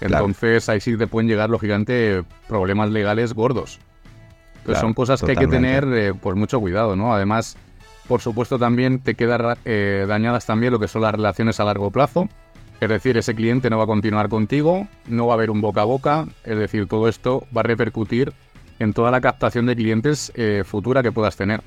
Entonces 0.00 0.68
ahí 0.68 0.80
sí 0.80 0.96
te 0.96 1.06
pueden 1.06 1.28
llegar, 1.28 1.48
lógicamente, 1.48 2.24
problemas 2.48 2.90
legales 2.90 3.34
gordos. 3.34 3.78
Entonces 4.58 4.80
son 4.80 4.94
cosas 4.94 5.22
que 5.22 5.32
hay 5.32 5.36
que 5.36 5.46
tener 5.46 5.84
eh, 5.92 6.14
pues 6.14 6.36
mucho 6.36 6.60
cuidado, 6.60 6.96
¿no? 6.96 7.14
Además, 7.14 7.56
por 8.08 8.20
supuesto, 8.20 8.58
también 8.58 9.00
te 9.00 9.14
quedan 9.14 9.56
eh, 9.64 10.04
dañadas 10.08 10.46
también 10.46 10.72
lo 10.72 10.78
que 10.78 10.88
son 10.88 11.02
las 11.02 11.12
relaciones 11.12 11.60
a 11.60 11.64
largo 11.64 11.90
plazo. 11.90 12.28
Es 12.80 12.88
decir, 12.88 13.16
ese 13.16 13.34
cliente 13.34 13.70
no 13.70 13.78
va 13.78 13.84
a 13.84 13.86
continuar 13.86 14.28
contigo, 14.28 14.88
no 15.06 15.28
va 15.28 15.34
a 15.34 15.36
haber 15.36 15.50
un 15.50 15.60
boca 15.60 15.82
a 15.82 15.84
boca, 15.84 16.26
es 16.44 16.58
decir, 16.58 16.88
todo 16.88 17.08
esto 17.08 17.46
va 17.56 17.60
a 17.60 17.64
repercutir 17.64 18.32
en 18.80 18.92
toda 18.92 19.12
la 19.12 19.20
captación 19.20 19.66
de 19.66 19.76
clientes 19.76 20.32
eh, 20.34 20.64
futura 20.66 21.02
que 21.02 21.12
puedas 21.12 21.36
tener. 21.36 21.62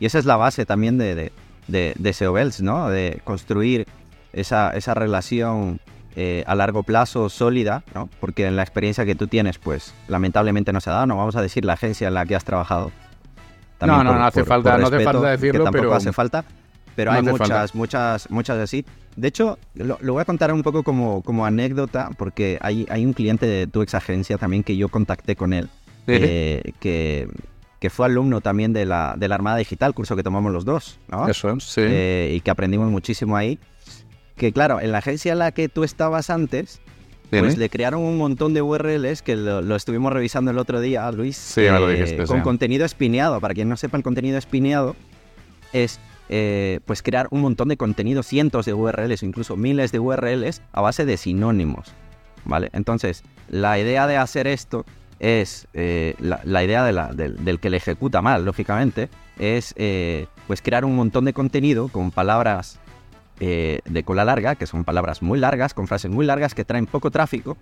Y 0.00 0.06
esa 0.06 0.18
es 0.18 0.24
la 0.24 0.36
base 0.36 0.66
también 0.66 0.98
de, 0.98 1.32
de, 1.68 1.94
de, 1.96 2.12
SEO 2.12 2.32
Bells, 2.32 2.60
¿no? 2.60 2.88
De 2.88 3.20
construir 3.24 3.86
esa, 4.32 4.70
esa 4.70 4.94
relación 4.94 5.80
eh, 6.16 6.44
a 6.46 6.54
largo 6.54 6.82
plazo 6.82 7.28
sólida, 7.28 7.84
¿no? 7.94 8.08
Porque 8.20 8.46
en 8.46 8.56
la 8.56 8.62
experiencia 8.62 9.04
que 9.04 9.14
tú 9.14 9.26
tienes, 9.26 9.58
pues 9.58 9.94
lamentablemente 10.08 10.72
no 10.72 10.80
se 10.80 10.90
ha 10.90 10.94
dado, 10.94 11.06
no 11.06 11.16
vamos 11.16 11.36
a 11.36 11.42
decir 11.42 11.64
la 11.64 11.74
agencia 11.74 12.08
en 12.08 12.14
la 12.14 12.26
que 12.26 12.34
has 12.34 12.44
trabajado. 12.44 12.90
no, 13.80 14.02
no, 14.02 14.14
no 14.14 14.24
hace 14.24 14.44
falta, 14.44 14.78
no 14.78 14.86
hace 14.86 15.00
falta 15.00 15.30
decirlo, 15.30 15.64
tampoco 15.64 15.82
pero 15.82 15.94
hace 15.94 16.12
falta. 16.12 16.44
Pero 16.96 17.10
hay 17.10 17.22
muchas, 17.22 17.74
muchas, 17.74 18.30
muchas 18.30 18.58
así. 18.58 18.84
De 19.16 19.26
hecho, 19.26 19.58
lo, 19.74 19.98
voy 20.00 20.20
a 20.20 20.24
contar 20.24 20.52
un 20.52 20.62
poco 20.62 20.84
como, 20.84 21.22
como 21.22 21.44
anécdota, 21.44 22.10
porque 22.16 22.58
hay, 22.60 22.86
hay 22.88 23.04
un 23.04 23.12
cliente 23.12 23.46
de 23.46 23.66
tu 23.66 23.82
ex 23.82 23.94
agencia 23.94 24.38
también 24.38 24.62
que 24.62 24.76
yo 24.76 24.88
contacté 24.88 25.34
con 25.34 25.52
él 25.52 25.68
eh, 26.06 26.72
que, 26.80 27.28
que, 27.84 27.90
fue 27.90 28.06
alumno 28.06 28.40
también 28.40 28.72
de 28.72 28.86
la, 28.86 29.14
de 29.16 29.28
la 29.28 29.34
Armada 29.34 29.58
Digital, 29.58 29.94
curso 29.94 30.16
que 30.16 30.22
tomamos 30.22 30.52
los 30.52 30.64
dos, 30.64 30.98
¿no? 31.08 31.28
Eso, 31.28 31.58
sí. 31.60 31.82
Eh, 31.84 32.34
y 32.36 32.40
que 32.40 32.50
aprendimos 32.50 32.90
muchísimo 32.90 33.36
ahí. 33.36 33.58
Que 34.36 34.52
claro, 34.52 34.80
en 34.80 34.90
la 34.90 34.98
agencia 34.98 35.32
en 35.32 35.38
la 35.38 35.52
que 35.52 35.68
tú 35.68 35.84
estabas 35.84 36.30
antes, 36.30 36.80
pues 37.30 37.56
le 37.58 37.68
crearon 37.68 38.00
un 38.00 38.16
montón 38.16 38.54
de 38.54 38.62
URLs 38.62 39.22
que 39.22 39.36
lo, 39.36 39.76
estuvimos 39.76 40.12
revisando 40.12 40.50
el 40.50 40.58
otro 40.58 40.80
día, 40.80 41.10
Luis. 41.12 41.36
Sí, 41.36 41.62
me 41.62 41.78
lo 41.78 41.88
dijiste, 41.88 42.24
Con 42.24 42.40
contenido 42.40 42.84
espineado. 42.84 43.40
Para 43.40 43.54
quien 43.54 43.68
no 43.68 43.76
sepa, 43.76 43.96
el 43.96 44.02
contenido 44.02 44.38
espineado 44.38 44.96
es 45.72 46.00
eh, 46.28 46.80
pues 46.84 47.02
crear 47.02 47.28
un 47.30 47.40
montón 47.40 47.68
de 47.68 47.76
contenido, 47.76 48.22
cientos 48.22 48.66
de 48.66 48.74
URLs 48.74 49.22
o 49.22 49.26
incluso 49.26 49.56
miles 49.56 49.92
de 49.92 49.98
URLs 49.98 50.62
a 50.72 50.80
base 50.80 51.04
de 51.04 51.16
sinónimos. 51.16 51.92
¿Vale? 52.44 52.70
Entonces, 52.72 53.22
la 53.48 53.78
idea 53.78 54.06
de 54.06 54.16
hacer 54.16 54.46
esto 54.46 54.84
es, 55.24 55.68
eh, 55.72 56.14
la, 56.18 56.64
idea 56.64 56.84
del, 56.84 57.60
que 57.60 57.70
le 57.70 57.78
ejecuta 57.78 58.20
mal, 58.20 58.44
lógicamente, 58.44 59.08
es 59.38 59.74
eh, 59.76 60.26
pues 60.46 60.60
crear 60.60 60.84
un 60.84 60.94
montón 60.94 61.24
de 61.24 61.32
contenido 61.32 61.88
con 61.88 62.10
palabras 62.10 62.78
de 63.40 64.02
cola 64.04 64.24
larga, 64.24 64.54
que 64.54 64.66
son 64.66 64.84
palabras 64.84 65.20
muy 65.20 65.38
largas, 65.40 65.74
con 65.74 65.88
frases 65.88 66.10
muy 66.10 66.24
largas 66.24 66.54
que 66.54 66.64
traen 66.64 66.86
poco 66.86 67.10
tráfico, 67.10 67.56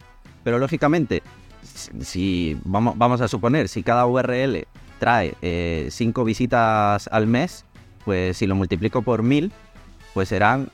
pero 0.45 0.59
lógicamente, 0.59 1.23
si, 1.63 2.59
vamos, 2.65 2.97
vamos 2.99 3.23
a 3.23 3.27
suponer, 3.27 3.69
si 3.69 3.83
cada 3.83 4.07
URL 4.07 4.67
trae 4.99 5.35
5 5.91 6.25
visitas 6.25 7.09
al 7.09 7.27
mes, 7.27 7.65
pues 8.05 8.37
si 8.37 8.47
lo 8.47 8.55
multiplico 8.55 9.01
por 9.01 9.23
mil, 9.23 9.51
pues 10.13 10.29
serán 10.29 10.69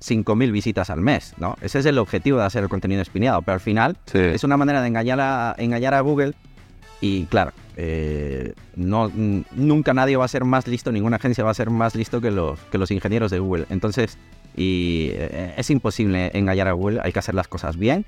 5.000 0.00 0.52
visitas 0.52 0.90
al 0.90 1.00
mes, 1.00 1.34
¿no? 1.38 1.56
Ese 1.60 1.78
es 1.78 1.86
el 1.86 1.98
objetivo 1.98 2.38
de 2.38 2.44
hacer 2.44 2.62
el 2.62 2.68
contenido 2.68 3.02
espineado, 3.02 3.42
pero 3.42 3.54
al 3.54 3.60
final 3.60 3.96
es 4.12 4.44
una 4.44 4.56
manera 4.56 4.82
de 4.82 4.88
engañar 4.88 5.20
a, 5.20 5.54
engañar 5.58 5.94
a 5.94 6.00
Google 6.00 6.34
y 7.00 7.24
claro, 7.26 7.52
eh, 7.76 8.54
no, 8.76 9.10
nunca 9.10 9.94
nadie 9.94 10.16
va 10.16 10.24
a 10.24 10.28
ser 10.28 10.44
más 10.44 10.66
listo, 10.66 10.92
ninguna 10.92 11.16
agencia 11.16 11.44
va 11.44 11.50
a 11.50 11.54
ser 11.54 11.70
más 11.70 11.94
listo 11.94 12.20
que 12.20 12.30
los, 12.30 12.58
que 12.70 12.78
los 12.78 12.90
ingenieros 12.90 13.30
de 13.30 13.38
Google. 13.38 13.66
Entonces, 13.70 14.18
y 14.56 15.10
eh, 15.12 15.54
es 15.56 15.70
imposible 15.70 16.30
engañar 16.34 16.68
a 16.68 16.72
Google, 16.72 17.00
hay 17.02 17.12
que 17.12 17.18
hacer 17.18 17.34
las 17.34 17.48
cosas 17.48 17.76
bien. 17.76 18.04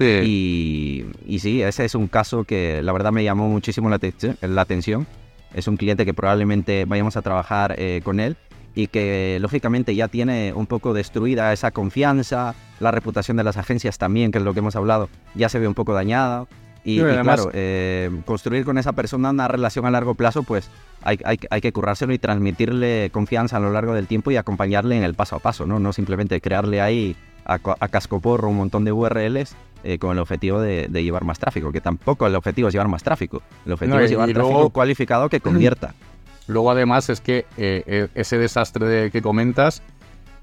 Y, 0.00 1.06
y, 1.26 1.40
sí, 1.40 1.60
ese 1.60 1.84
es 1.84 1.96
un 1.96 2.06
caso 2.06 2.44
que 2.44 2.80
la 2.84 2.92
verdad 2.92 3.10
me 3.10 3.24
llamó 3.24 3.48
muchísimo 3.48 3.90
la, 3.90 3.98
la 4.42 4.62
atención 4.62 5.08
es 5.54 5.66
un 5.66 5.76
cliente 5.76 6.04
que 6.04 6.14
probablemente 6.14 6.84
vayamos 6.84 7.16
a 7.16 7.22
trabajar 7.22 7.74
eh, 7.78 8.00
con 8.04 8.20
él 8.20 8.36
y 8.74 8.88
que 8.88 9.38
lógicamente 9.40 9.94
ya 9.94 10.08
tiene 10.08 10.52
un 10.54 10.66
poco 10.66 10.94
destruida 10.94 11.52
esa 11.52 11.70
confianza, 11.70 12.54
la 12.80 12.90
reputación 12.90 13.36
de 13.36 13.44
las 13.44 13.56
agencias 13.56 13.98
también, 13.98 14.30
que 14.30 14.38
es 14.38 14.44
lo 14.44 14.52
que 14.52 14.60
hemos 14.60 14.76
hablado, 14.76 15.08
ya 15.34 15.48
se 15.48 15.58
ve 15.58 15.68
un 15.68 15.74
poco 15.74 15.94
dañada. 15.94 16.46
Y, 16.84 17.00
claro, 17.00 17.50
eh, 17.52 18.08
construir 18.24 18.64
con 18.64 18.78
esa 18.78 18.92
persona 18.92 19.30
una 19.30 19.48
relación 19.48 19.84
a 19.84 19.90
largo 19.90 20.14
plazo, 20.14 20.42
pues 20.42 20.70
hay, 21.02 21.18
hay, 21.24 21.38
hay, 21.50 21.60
que 21.60 21.72
currárselo 21.72 22.14
y 22.14 22.18
transmitirle 22.18 23.10
confianza 23.12 23.58
a 23.58 23.60
lo 23.60 23.70
largo 23.72 23.92
del 23.92 24.06
tiempo 24.06 24.30
y 24.30 24.36
acompañarle 24.36 24.96
en 24.96 25.02
el 25.02 25.14
paso 25.14 25.36
a 25.36 25.38
paso, 25.40 25.66
¿no? 25.66 25.80
No 25.80 25.92
simplemente 25.92 26.40
crearle 26.40 26.80
ahí 26.80 27.14
a, 27.44 27.58
a 27.80 27.88
cascoporro 27.88 28.48
un 28.48 28.56
montón 28.56 28.84
de 28.84 28.92
URLs 28.92 29.54
eh, 29.84 29.98
con 29.98 30.10
el 30.10 30.18
objetivo 30.18 30.60
de, 30.60 30.88
llevar 30.88 31.24
más 31.24 31.38
tráfico, 31.38 31.70
que 31.70 31.80
tampoco 31.80 32.26
el 32.26 32.34
objetivo 32.34 32.66
es 32.66 32.74
llevar 32.74 32.88
más 32.88 33.04
tráfico, 33.04 33.42
el 33.64 33.72
objetivo 33.72 34.00
es 34.00 34.10
llevar 34.10 34.32
tráfico 34.32 34.70
cualificado 34.70 35.28
que 35.28 35.40
convierta. 35.40 35.94
Luego 36.48 36.70
además 36.70 37.08
es 37.10 37.20
que 37.20 37.46
eh, 37.56 37.84
eh, 37.86 38.08
ese 38.14 38.38
desastre 38.38 38.86
de, 38.86 39.10
que 39.10 39.22
comentas, 39.22 39.82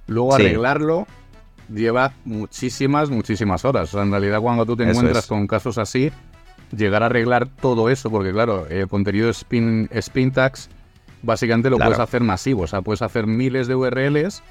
luego 0.08 0.36
arreglarlo 0.36 1.08
lleva 1.68 2.14
muchísimas, 2.26 3.10
muchísimas 3.10 3.66
horas. 3.66 3.94
en 3.96 4.12
realidad 4.12 4.40
cuando 4.40 4.66
tú 4.66 4.78
te 4.78 4.84
encuentras 4.84 5.26
con 5.26 5.48
casos 5.48 5.80
así, 5.80 6.12
llegar 6.76 7.02
a 7.02 7.08
arreglar 7.08 7.48
todo 7.48 7.90
eso, 7.90 8.12
porque 8.12 8.32
claro, 8.32 8.68
el 8.68 8.88
contenido 8.88 9.30
spin, 9.32 9.90
spin 9.92 10.32
tags, 10.32 10.70
básicamente 11.24 11.72
lo 11.72 11.80
puedes 11.80 12.00
hacer 12.00 12.22
masivo, 12.22 12.62
o 12.64 12.68
sea, 12.68 12.84
puedes 12.84 13.02
hacer 13.02 13.26
miles 13.26 13.68
de 13.68 13.74
URLs 13.74 14.44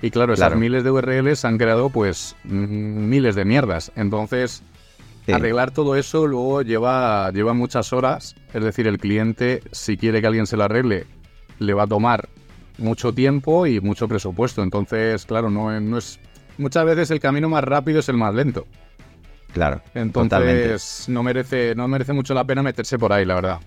y 0.00 0.10
claro, 0.10 0.32
esas 0.32 0.56
miles 0.56 0.82
de 0.82 0.90
URLs 0.90 1.44
han 1.44 1.58
creado 1.58 1.90
pues 1.90 2.36
miles 2.44 3.34
de 3.34 3.44
mierdas. 3.44 3.92
Entonces, 3.96 4.62
arreglar 5.32 5.70
todo 5.70 5.96
eso 5.96 6.26
luego 6.26 6.62
lleva, 6.62 7.30
lleva 7.32 7.52
muchas 7.54 7.92
horas. 7.92 8.36
Es 8.52 8.62
decir, 8.62 8.86
el 8.86 8.98
cliente, 8.98 9.62
si 9.72 9.96
quiere 9.96 10.20
que 10.20 10.26
alguien 10.26 10.46
se 10.46 10.56
lo 10.56 10.64
arregle, 10.64 11.06
le 11.58 11.74
va 11.74 11.84
a 11.84 11.86
tomar 11.86 12.28
mucho 12.78 13.12
tiempo 13.12 13.66
y 13.66 13.80
mucho 13.80 14.08
presupuesto. 14.08 14.62
Entonces, 14.62 15.26
claro, 15.26 15.50
no, 15.50 15.80
no 15.80 15.98
es. 15.98 16.20
Muchas 16.58 16.84
veces 16.84 17.10
el 17.10 17.20
camino 17.20 17.48
más 17.48 17.64
rápido 17.64 18.00
es 18.00 18.08
el 18.08 18.16
más 18.16 18.34
lento. 18.34 18.66
Claro. 19.52 19.80
Entonces, 19.94 21.06
no 21.08 21.22
merece, 21.22 21.74
no 21.74 21.88
merece 21.88 22.12
mucho 22.12 22.34
la 22.34 22.44
pena 22.44 22.62
meterse 22.62 22.98
por 22.98 23.12
ahí, 23.12 23.24
la 23.24 23.34
verdad. 23.36 23.60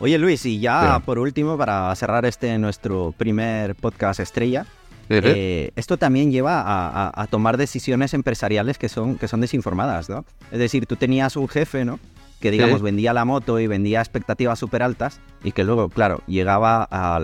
Oye 0.00 0.16
Luis, 0.16 0.46
y 0.46 0.60
ya 0.60 1.00
por 1.04 1.18
último, 1.18 1.58
para 1.58 1.92
cerrar 1.96 2.24
este 2.24 2.56
nuestro 2.58 3.12
primer 3.16 3.74
podcast 3.74 4.20
estrella, 4.20 4.64
eh, 5.08 5.70
esto 5.76 5.96
también 5.96 6.30
lleva 6.30 6.62
a, 6.64 7.26
tomar 7.28 7.56
decisiones 7.56 8.14
empresariales 8.14 8.78
que 8.78 8.88
son, 8.88 9.16
que 9.16 9.28
son 9.28 9.40
desinformadas, 9.40 10.08
¿no? 10.08 10.24
Es 10.52 10.58
decir, 10.58 10.86
tú 10.86 10.96
tenías 10.96 11.36
un 11.36 11.48
jefe, 11.48 11.84
¿no? 11.84 11.98
Que, 12.40 12.50
digamos, 12.50 12.82
vendía 12.82 13.12
la 13.12 13.24
moto 13.24 13.58
y 13.58 13.66
vendía 13.66 14.00
expectativas 14.00 14.58
súper 14.58 14.82
altas 14.82 15.20
y 15.42 15.52
que 15.52 15.64
luego, 15.64 15.88
claro, 15.88 16.22
llegaba 16.26 16.86
a, 16.90 17.20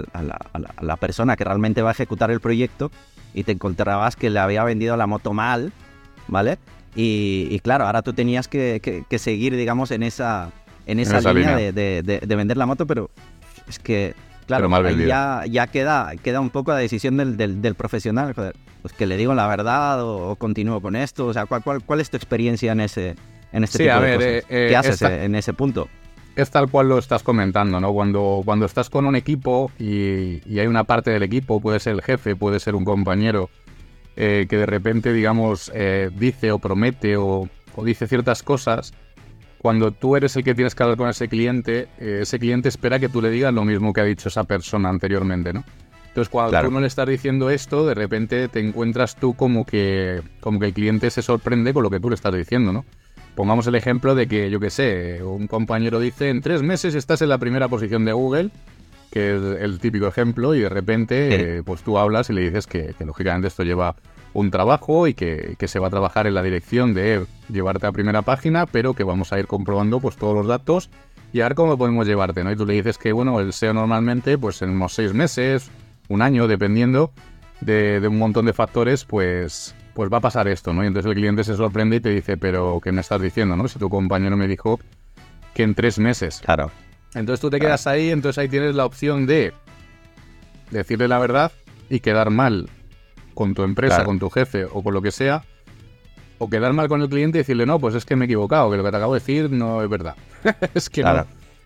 la, 0.81 0.97
persona 0.97 1.37
que 1.37 1.45
realmente 1.45 1.83
va 1.83 1.91
a 1.91 1.93
ejecutar 1.93 2.31
el 2.31 2.41
proyecto 2.41 2.91
y 3.33 3.45
te 3.45 3.53
encontrabas 3.53 4.17
que 4.17 4.31
le 4.31 4.41
había 4.41 4.64
vendido 4.64 4.97
la 4.97 5.07
moto 5.07 5.33
mal, 5.33 5.73
¿vale? 6.26 6.59
Y, 6.97 7.59
claro, 7.61 7.87
ahora 7.87 8.03
tú 8.03 8.12
tenías 8.12 8.49
que, 8.49 9.05
seguir, 9.19 9.57
digamos, 9.57 9.91
en 9.91 10.03
esa, 10.03 10.50
en 10.87 10.99
esa, 11.00 11.21
línea, 11.33 11.57
de, 11.57 12.35
vender 12.37 12.57
la 12.57 12.67
moto, 12.67 12.87
pero 12.87 13.11
es 13.69 13.79
que 13.79 14.14
Claro, 14.47 14.69
ya, 15.07 15.45
ya 15.49 15.67
queda, 15.69 16.13
queda 16.23 16.41
un 16.41 16.51
poco 16.51 16.73
la 16.73 16.79
decisión 16.79 17.17
del, 17.17 17.37
del, 17.37 17.75
profesional, 17.75 18.35
pues 18.35 18.93
que 18.93 19.07
le 19.07 19.17
digo 19.17 19.35
la 19.35 19.47
verdad 19.47 20.03
o, 20.03 20.37
continúo 20.37 20.83
con 20.83 20.97
esto, 20.97 21.27
o 21.27 21.33
sea, 21.33 21.47
¿cuál, 21.47 21.63
cuál, 21.63 21.83
cuál 21.83 22.01
es 22.01 22.11
tu 22.11 22.17
experiencia 22.17 22.73
en 22.73 22.81
ese 22.81 23.15
en 23.53 23.65
este 23.65 23.79
tipo 23.79 24.01
de 24.01 24.15
cosas? 24.15 24.29
Eh, 24.29 24.45
¿Qué 24.49 24.73
eh, 24.73 24.77
haces 24.77 25.01
en 25.03 25.35
ese 25.35 25.55
punto? 25.55 25.89
Es 26.37 26.51
tal 26.51 26.69
cual 26.69 26.89
lo 26.89 26.99
estás 26.99 27.23
comentando, 27.23 27.81
¿no? 27.81 27.93
Cuando, 27.93 28.43
cuando 28.45 28.67
estás 28.67 28.91
con 28.91 29.07
un 29.07 29.17
equipo 29.17 29.71
y, 29.79 30.59
hay 30.59 30.67
una 30.67 30.85
parte 30.85 31.11
del 31.11 31.23
equipo, 31.23 31.61
puede 31.61 31.81
ser 31.81 31.95
el 31.95 32.03
jefe, 32.03 32.37
puede 32.37 32.61
ser 32.61 32.75
un 32.75 32.85
compañero, 32.85 33.49
eh, 34.17 34.47
que 34.49 34.59
de 34.59 34.67
repente, 34.67 35.13
digamos, 35.13 35.73
dice 36.13 36.53
o 36.53 36.59
promete 36.59 37.17
o, 37.17 37.49
o 37.77 37.85
dice 37.85 38.07
ciertas 38.09 38.43
cosas 38.43 38.93
cuando 39.64 39.92
tú 39.92 40.14
eres 40.14 40.37
el 40.37 40.44
que 40.44 40.54
tienes 40.54 40.75
que 40.75 40.83
hablar 40.83 40.99
con 40.99 41.09
ese 41.09 41.26
cliente, 41.26 41.88
eh, 41.99 42.18
ese 42.21 42.38
cliente 42.38 42.68
espera 42.68 42.99
que 42.99 43.09
tú 43.09 43.23
le 43.23 43.30
digas 43.30 43.54
lo 43.54 43.64
mismo 43.64 43.94
que 43.94 44.02
ha 44.02 44.04
dicho 44.04 44.28
esa 44.28 44.44
persona 44.44 44.90
anteriormente, 44.90 45.54
¿no? 45.54 45.64
Entonces, 46.09 46.28
cuando 46.28 46.61
tú 46.61 46.71
no 46.71 46.80
le 46.80 46.87
estás 46.87 47.09
diciendo 47.09 47.49
esto, 47.49 47.87
de 47.87 47.94
repente 47.94 48.49
te 48.49 48.61
encuentras 48.61 49.16
tú 49.16 49.33
como 49.33 49.64
que, 49.64 50.21
como 50.40 50.61
que 50.61 50.66
el 50.66 50.75
cliente 50.75 51.09
se 51.09 51.23
sorprende 51.23 51.73
con 51.73 51.83
lo 51.83 51.88
que 51.88 51.99
tú 51.99 52.11
le 52.11 52.14
estás 52.14 52.35
diciendo, 52.35 52.75
¿no? 52.75 52.85
Pongamos 53.37 53.66
el 53.66 53.75
ejemplo 53.75 54.14
de 54.14 54.28
que, 54.28 54.50
yo 54.50 54.61
qué 54.61 54.68
sé, 54.68 55.23
un 55.23 55.47
compañero 55.47 55.99
dice, 55.99 56.28
en 56.28 56.42
tres 56.42 56.62
meses 56.62 56.94
estás 56.94 57.23
en 57.23 57.30
la 57.30 57.38
primera 57.38 57.66
posición 57.66 58.04
de 58.04 58.12
Google, 58.12 58.50
que 59.11 59.35
es 59.35 59.62
el 59.62 59.78
típico 59.78 60.06
ejemplo, 60.06 60.54
y 60.54 60.61
de 60.61 60.68
repente, 60.68 61.56
eh, 61.56 61.62
pues 61.64 61.80
tú 61.80 61.97
hablas 61.97 62.28
y 62.28 62.35
le 62.35 62.42
dices 62.42 62.66
que, 62.66 62.94
que 62.99 63.06
lógicamente 63.06 63.49
esto 63.49 63.62
lleva 63.62 63.97
un 64.35 64.50
trabajo 64.50 65.07
y 65.07 65.14
que, 65.14 65.57
se 65.67 65.79
va 65.79 65.87
a 65.87 65.91
trabajar 65.91 66.26
en 66.26 66.35
la 66.35 66.43
dirección 66.43 66.93
de 66.93 67.25
llevarte 67.49 67.87
a 67.87 67.93
primera 67.93 68.23
página, 68.23 68.67
pero 68.67 68.93
que 68.93 69.05
vamos 69.05 69.33
a 69.33 69.38
ir 69.38 69.47
comprobando 69.47 70.00
pues 70.00 70.17
todos 70.17 70.35
los 70.35 70.47
datos 70.47 70.91
y 71.33 71.41
a 71.41 71.45
ver 71.45 71.55
cómo 71.55 71.79
podemos 71.79 72.07
llevarte, 72.07 72.45
¿no? 72.45 72.53
Y 72.53 72.57
tú 72.57 72.67
le 72.67 72.75
dices 72.75 72.99
que, 72.99 73.12
bueno, 73.12 73.41
el 73.41 73.53
SEO 73.53 73.73
normalmente, 73.73 74.37
pues 74.37 74.61
en 74.62 74.71
unos 74.71 74.93
seis 74.93 75.14
meses, 75.14 75.71
un 76.09 76.21
año, 76.21 76.47
dependiendo 76.47 77.12
de, 77.61 78.07
un 78.07 78.19
montón 78.19 78.47
de 78.47 78.53
factores, 78.53 79.05
pues, 79.05 79.75
pues 79.95 80.12
va 80.12 80.19
a 80.19 80.21
pasar 80.21 80.47
esto, 80.49 80.73
¿no? 80.73 80.85
Y 80.85 80.88
entonces 80.88 81.09
el 81.09 81.17
cliente 81.17 81.43
se 81.43 81.57
sorprende 81.57 81.97
y 81.97 82.00
te 82.00 82.11
dice, 82.11 82.37
pero 82.37 82.81
¿qué 82.83 82.93
me 82.93 83.00
estás 83.00 83.23
diciendo, 83.23 83.57
no? 83.57 83.67
Si 83.69 83.79
tu 83.79 83.88
compañero 83.88 84.37
me 84.37 84.47
dijo 84.47 84.79
que 85.55 85.62
en 85.62 85.75
tres 85.75 85.99
meses. 85.99 86.41
Claro. 86.45 86.71
Entonces 87.14 87.41
tú 87.41 87.50
te 87.50 87.61
quedas 87.61 87.87
ahí, 87.87 88.11
entonces 88.11 88.38
ahí 88.38 88.49
tienes 88.49 88.75
la 88.75 88.85
opción 88.85 89.26
de 89.26 89.53
decirle 90.71 91.09
la 91.09 91.19
verdad 91.19 91.53
y 91.88 92.00
quedar 92.00 92.31
mal 92.31 92.69
con 93.35 93.55
tu 93.55 93.62
empresa, 93.62 94.05
con 94.05 94.19
tu 94.19 94.31
jefe 94.31 94.64
o 94.64 94.83
con 94.83 94.95
lo 94.95 95.03
que 95.03 95.11
sea, 95.11 95.45
o 96.38 96.49
quedar 96.49 96.73
mal 96.73 96.88
con 96.88 97.03
el 97.03 97.09
cliente 97.09 97.38
y 97.38 97.41
decirle, 97.41 97.67
no, 97.67 97.79
pues 97.79 97.95
es 97.95 98.05
que 98.05 98.17
me 98.17 98.25
he 98.25 98.26
equivocado, 98.26 98.71
que 98.71 98.76
lo 98.76 98.85
que 98.85 98.91
te 98.91 98.97
acabo 98.97 99.14
de 99.14 99.21
decir 99.21 99.50
no 99.50 99.83
es 99.83 99.88
verdad. 99.88 100.14
es 100.75 100.91
que 100.91 101.03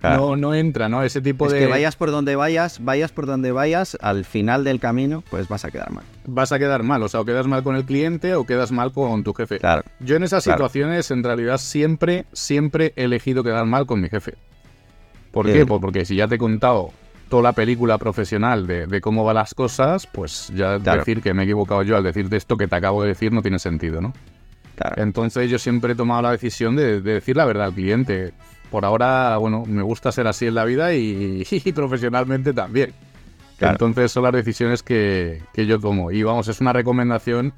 no, 0.01 0.37
no, 0.37 0.55
entra, 0.55 0.89
¿no? 0.89 1.03
Ese 1.03 1.21
tipo 1.21 1.49
de... 1.49 1.59
que 1.59 1.67
vayas 1.67 1.97
por 1.97 2.11
donde 2.11 2.37
vayas, 2.37 2.85
vayas 2.85 3.11
por 3.11 3.27
donde 3.27 3.51
vayas, 3.51 3.99
al 4.01 4.25
final 4.25 4.63
del 4.63 4.79
camino, 4.79 5.25
pues 5.29 5.49
vas 5.49 5.65
a 5.65 5.71
quedar 5.71 5.91
mal. 5.91 6.05
Vas 6.25 6.53
a 6.53 6.59
quedar 6.59 6.85
mal, 6.85 7.03
o 7.03 7.09
sea, 7.09 7.21
o 7.21 7.25
quedas 7.25 7.47
mal 7.47 7.65
con 7.65 7.75
el 7.75 7.85
cliente 7.85 8.35
o 8.35 8.45
quedas 8.45 8.71
mal 8.71 8.93
con 8.93 9.25
tu 9.25 9.35
jefe. 9.35 9.59
Claro. 9.59 9.83
Yo 9.99 10.17
en 10.17 10.23
esas 10.23 10.45
situaciones, 10.45 11.11
en 11.11 11.25
realidad, 11.25 11.59
siempre, 11.59 12.27
siempre 12.33 12.93
he 12.97 13.05
elegido 13.05 13.43
quedar 13.43 13.67
mal 13.67 13.87
con 13.87 14.01
mi 14.01 14.09
jefe. 14.09 14.35
¿Por 15.33 15.47
qué? 15.47 15.67
Pues 15.67 15.81
porque 15.81 16.05
si 16.05 16.17
ya 16.17 16.29
te 16.29 16.37
he 16.37 16.39
contado 16.39 16.91
toda 17.29 17.43
la 17.43 17.53
película 17.53 17.99
profesional 17.99 18.67
de, 18.67 19.01
cómo 19.01 19.25
van 19.25 19.37
las 19.37 19.55
cosas, 19.55 20.07
pues 20.07 20.51
ya 20.55 20.79
decir 20.79 21.23
que 21.23 21.35
me 21.35 21.43
he 21.43 21.45
equivocado 21.45 21.83
yo 21.83 21.97
al 21.97 22.03
decirte 22.03 22.37
esto 22.37 22.57
que 22.57 22.67
te 22.67 22.77
acabo 22.77 23.03
de 23.03 23.09
decir 23.09 23.33
no 23.33 23.43
tiene 23.43 23.59
sentido, 23.59 24.01
¿no? 24.01 24.13
Entonces 24.97 25.51
yo 25.51 25.59
siempre 25.59 25.93
he 25.93 25.97
tomado 25.97 26.23
la 26.23 26.31
decisión 26.31 26.77
de, 26.77 27.01
decir 27.01 27.37
la 27.37 27.45
verdad 27.45 27.67
al 27.67 27.75
cliente. 27.75 28.33
Por 28.71 28.85
ahora, 28.85 29.37
bueno, 29.39 29.65
me 29.67 29.83
gusta 29.83 30.13
ser 30.13 30.27
así 30.27 30.47
en 30.47 30.55
la 30.55 30.65
vida 30.65 30.95
y, 30.95 31.45
profesionalmente 31.75 32.53
también. 32.53 32.93
Entonces 33.61 34.13
son 34.13 34.23
las 34.23 34.33
decisiones 34.33 34.85
que, 34.85 35.43
que, 35.53 35.67
yo 35.67 35.81
tomo. 35.81 36.13
Y 36.13 36.23
vamos, 36.23 36.47
es 36.47 36.61
una 36.61 36.73
recomendación 36.73 37.53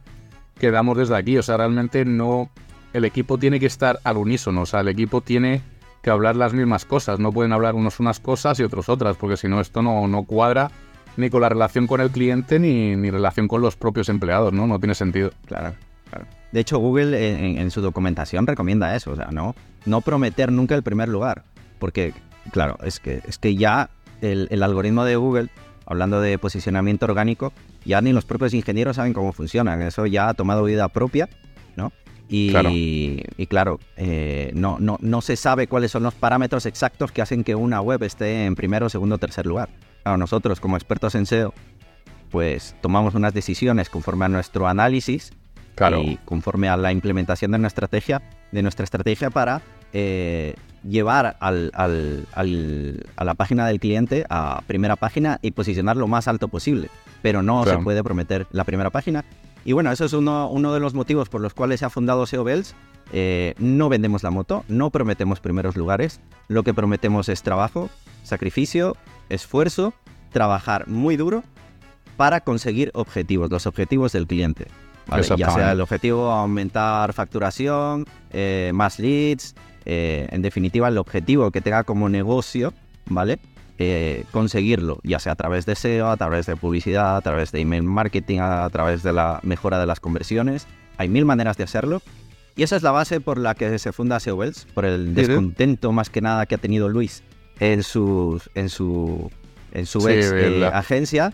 que 0.58 0.70
damos 0.70 0.96
desde 0.96 1.16
aquí. 1.16 1.36
O 1.36 1.42
sea, 1.42 1.58
realmente 1.58 2.06
no, 2.06 2.50
el 2.92 3.04
equipo 3.04 3.38
tiene 3.38 3.60
que 3.60 3.66
estar 3.66 4.00
al 4.04 4.16
unísono, 4.16 4.62
o 4.62 4.66
sea, 4.66 4.80
el 4.80 4.88
equipo 4.88 5.20
tiene 5.20 5.62
que 6.02 6.10
hablar 6.10 6.36
las 6.36 6.52
mismas 6.52 6.84
cosas, 6.84 7.18
no 7.18 7.32
pueden 7.32 7.52
hablar 7.52 7.74
unos 7.74 8.00
unas 8.00 8.20
cosas 8.20 8.58
y 8.60 8.62
otros 8.62 8.88
otras, 8.88 9.16
porque 9.16 9.36
si 9.36 9.48
no 9.48 9.60
esto 9.60 9.82
no, 9.82 10.08
no 10.08 10.24
cuadra 10.24 10.70
ni 11.16 11.28
con 11.28 11.42
la 11.42 11.48
relación 11.48 11.86
con 11.86 12.00
el 12.00 12.10
cliente 12.10 12.58
ni, 12.58 12.96
ni 12.96 13.10
relación 13.10 13.48
con 13.48 13.60
los 13.60 13.76
propios 13.76 14.08
empleados, 14.08 14.52
¿no? 14.52 14.66
No 14.66 14.78
tiene 14.78 14.94
sentido. 14.94 15.32
Claro, 15.46 15.74
claro. 16.08 16.26
De 16.52 16.60
hecho, 16.60 16.78
Google 16.78 17.60
en, 17.60 17.70
su 17.70 17.80
documentación 17.80 18.46
recomienda 18.46 18.96
eso, 18.96 19.12
o 19.12 19.16
sea, 19.16 19.28
no, 19.30 19.54
no 19.86 20.00
prometer 20.00 20.50
nunca 20.50 20.74
el 20.74 20.82
primer 20.82 21.08
lugar, 21.08 21.44
porque, 21.78 22.12
claro, 22.50 22.76
es 22.82 22.98
que, 22.98 23.22
es 23.26 23.38
que 23.38 23.54
ya 23.54 23.90
el, 24.20 24.48
el 24.50 24.62
algoritmo 24.62 25.04
de 25.04 25.16
Google, 25.16 25.48
hablando 25.86 26.20
de 26.20 26.38
posicionamiento 26.38 27.06
orgánico, 27.06 27.52
ya 27.84 28.00
ni 28.00 28.12
los 28.12 28.24
propios 28.24 28.52
ingenieros 28.52 28.96
saben 28.96 29.12
cómo 29.12 29.32
funcionan, 29.32 29.80
eso 29.82 30.06
ya 30.06 30.28
ha 30.28 30.34
tomado 30.34 30.64
vida 30.64 30.88
propia. 30.88 31.28
Y 32.32 32.50
claro, 32.50 32.70
y 32.72 33.46
claro 33.48 33.80
eh, 33.96 34.52
no, 34.54 34.78
no, 34.78 34.98
no 35.00 35.20
se 35.20 35.34
sabe 35.34 35.66
cuáles 35.66 35.90
son 35.90 36.04
los 36.04 36.14
parámetros 36.14 36.64
exactos 36.64 37.10
que 37.10 37.22
hacen 37.22 37.42
que 37.42 37.56
una 37.56 37.80
web 37.80 38.04
esté 38.04 38.46
en 38.46 38.54
primero, 38.54 38.88
segundo 38.88 39.18
tercer 39.18 39.46
lugar. 39.46 39.68
Claro, 40.04 40.16
nosotros 40.16 40.60
como 40.60 40.76
expertos 40.76 41.16
en 41.16 41.26
SEO, 41.26 41.52
pues 42.30 42.76
tomamos 42.80 43.16
unas 43.16 43.34
decisiones 43.34 43.90
conforme 43.90 44.26
a 44.26 44.28
nuestro 44.28 44.68
análisis 44.68 45.32
y 46.04 46.16
conforme 46.24 46.68
a 46.68 46.76
la 46.76 46.92
implementación 46.92 47.50
de 47.50 47.58
nuestra 47.58 47.86
estrategia, 47.86 48.22
de 48.52 48.62
nuestra 48.62 48.84
estrategia 48.84 49.30
para 49.30 49.62
eh, 49.92 50.54
llevar 50.88 51.36
al, 51.40 51.72
al, 51.74 52.26
al, 52.32 53.06
a 53.16 53.24
la 53.24 53.34
página 53.34 53.66
del 53.66 53.80
cliente 53.80 54.24
a 54.30 54.62
primera 54.68 54.94
página 54.96 55.40
y 55.42 55.50
posicionar 55.50 55.96
lo 55.96 56.06
más 56.06 56.28
alto 56.28 56.46
posible. 56.46 56.90
Pero 57.22 57.42
no 57.42 57.64
se 57.64 57.76
puede 57.78 58.04
prometer 58.04 58.46
la 58.52 58.64
primera 58.64 58.90
página 58.90 59.24
y 59.64 59.72
bueno, 59.72 59.92
eso 59.92 60.04
es 60.04 60.12
uno, 60.12 60.48
uno 60.48 60.72
de 60.72 60.80
los 60.80 60.94
motivos 60.94 61.28
por 61.28 61.40
los 61.40 61.54
cuales 61.54 61.80
se 61.80 61.86
ha 61.86 61.90
fundado 61.90 62.26
SEO 62.26 62.44
Bells. 62.44 62.74
Eh, 63.12 63.54
no 63.58 63.88
vendemos 63.88 64.22
la 64.22 64.30
moto, 64.30 64.64
no 64.68 64.90
prometemos 64.90 65.40
primeros 65.40 65.76
lugares, 65.76 66.20
lo 66.46 66.62
que 66.62 66.72
prometemos 66.72 67.28
es 67.28 67.42
trabajo, 67.42 67.90
sacrificio, 68.22 68.96
esfuerzo, 69.28 69.94
trabajar 70.30 70.86
muy 70.86 71.16
duro 71.16 71.42
para 72.16 72.40
conseguir 72.42 72.90
objetivos, 72.94 73.50
los 73.50 73.66
objetivos 73.66 74.12
del 74.12 74.26
cliente. 74.26 74.68
Ya 75.36 75.50
sea 75.50 75.72
el 75.72 75.80
objetivo 75.80 76.30
aumentar 76.30 77.12
facturación, 77.12 78.06
eh, 78.30 78.70
más 78.74 79.00
leads, 79.00 79.56
eh, 79.86 80.28
en 80.30 80.42
definitiva 80.42 80.86
el 80.88 80.98
objetivo 80.98 81.50
que 81.50 81.60
tenga 81.60 81.82
como 81.82 82.08
negocio, 82.08 82.72
¿vale? 83.06 83.40
Eh, 83.82 84.24
conseguirlo, 84.30 85.00
ya 85.04 85.18
sea 85.20 85.32
a 85.32 85.36
través 85.36 85.64
de 85.64 85.74
SEO, 85.74 86.10
a 86.10 86.16
través 86.18 86.44
de 86.44 86.54
publicidad, 86.54 87.16
a 87.16 87.20
través 87.22 87.50
de 87.50 87.60
email 87.60 87.82
marketing, 87.82 88.40
a 88.40 88.68
través 88.68 89.02
de 89.02 89.14
la 89.14 89.40
mejora 89.42 89.80
de 89.80 89.86
las 89.86 90.00
conversiones. 90.00 90.66
Hay 90.98 91.08
mil 91.08 91.24
maneras 91.24 91.56
de 91.56 91.64
hacerlo. 91.64 92.02
Y 92.56 92.62
esa 92.62 92.76
es 92.76 92.82
la 92.82 92.90
base 92.90 93.22
por 93.22 93.38
la 93.38 93.54
que 93.54 93.78
se 93.78 93.92
funda 93.92 94.20
SEO 94.20 94.36
Wells, 94.36 94.66
por 94.74 94.84
el 94.84 95.14
descontento 95.14 95.92
más 95.92 96.10
que 96.10 96.20
nada 96.20 96.44
que 96.44 96.56
ha 96.56 96.58
tenido 96.58 96.90
Luis 96.90 97.22
en, 97.58 97.82
sus, 97.82 98.50
en 98.54 98.68
su, 98.68 99.30
en 99.72 99.86
su 99.86 100.06
ex 100.06 100.30
eh, 100.30 100.66
agencia 100.66 101.32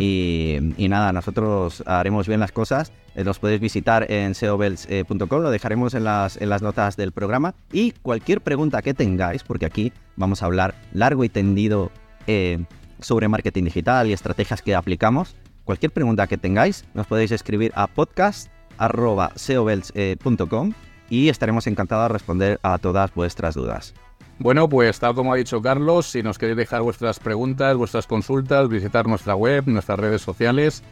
y, 0.00 0.58
nada, 0.88 1.12
nosotros 1.12 1.84
haremos 1.86 2.26
bien 2.26 2.40
las 2.40 2.50
cosas. 2.50 2.92
Eh, 3.14 3.24
los 3.24 3.38
podéis 3.38 3.60
visitar 3.60 4.10
en 4.10 4.34
seobells.com, 4.34 5.42
lo 5.42 5.50
dejaremos 5.50 5.92
en 5.94 6.04
las, 6.04 6.36
en 6.36 6.48
las 6.48 6.62
notas 6.62 6.96
del 6.96 7.12
programa. 7.12 7.54
Y 7.72 7.92
cualquier 7.92 8.40
pregunta 8.40 8.80
que 8.82 8.94
tengáis, 8.94 9.42
porque 9.42 9.66
aquí 9.66 9.92
vamos 10.16 10.42
a 10.42 10.46
hablar 10.46 10.74
largo 10.92 11.24
y 11.24 11.28
tendido 11.28 11.90
eh, 12.26 12.64
sobre 13.00 13.28
marketing 13.28 13.64
digital 13.64 14.08
y 14.08 14.12
estrategias 14.12 14.62
que 14.62 14.74
aplicamos. 14.74 15.36
Cualquier 15.64 15.92
pregunta 15.92 16.26
que 16.26 16.38
tengáis, 16.38 16.84
nos 16.94 17.06
podéis 17.06 17.30
escribir 17.30 17.72
a 17.74 17.86
podcast.seobells.com 17.86 20.72
y 21.10 21.28
estaremos 21.28 21.66
encantados 21.66 22.08
de 22.08 22.12
responder 22.12 22.58
a 22.62 22.78
todas 22.78 23.12
vuestras 23.14 23.54
dudas. 23.54 23.94
Bueno, 24.38 24.68
pues 24.68 24.98
tal 24.98 25.14
como 25.14 25.32
ha 25.32 25.36
dicho 25.36 25.62
Carlos, 25.62 26.06
si 26.06 26.22
nos 26.22 26.38
queréis 26.38 26.56
dejar 26.56 26.82
vuestras 26.82 27.20
preguntas, 27.20 27.76
vuestras 27.76 28.06
consultas, 28.06 28.68
visitar 28.68 29.06
nuestra 29.06 29.36
web, 29.36 29.64
nuestras 29.66 29.98
redes 29.98 30.22
sociales, 30.22 30.82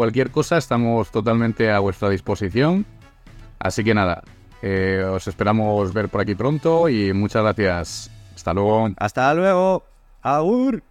cualquier 0.00 0.30
cosa, 0.30 0.56
estamos 0.56 1.10
totalmente 1.10 1.70
a 1.70 1.78
vuestra 1.78 2.08
disposición. 2.08 2.86
Así 3.58 3.84
que 3.84 3.92
nada, 3.92 4.22
eh, 4.62 5.04
os 5.06 5.28
esperamos 5.28 5.92
ver 5.92 6.08
por 6.08 6.22
aquí 6.22 6.34
pronto 6.34 6.88
y 6.88 7.12
muchas 7.12 7.42
gracias. 7.42 8.10
Hasta 8.34 8.54
luego. 8.54 8.88
Hasta 8.96 9.34
luego. 9.34 9.84
Aur. 10.22 10.82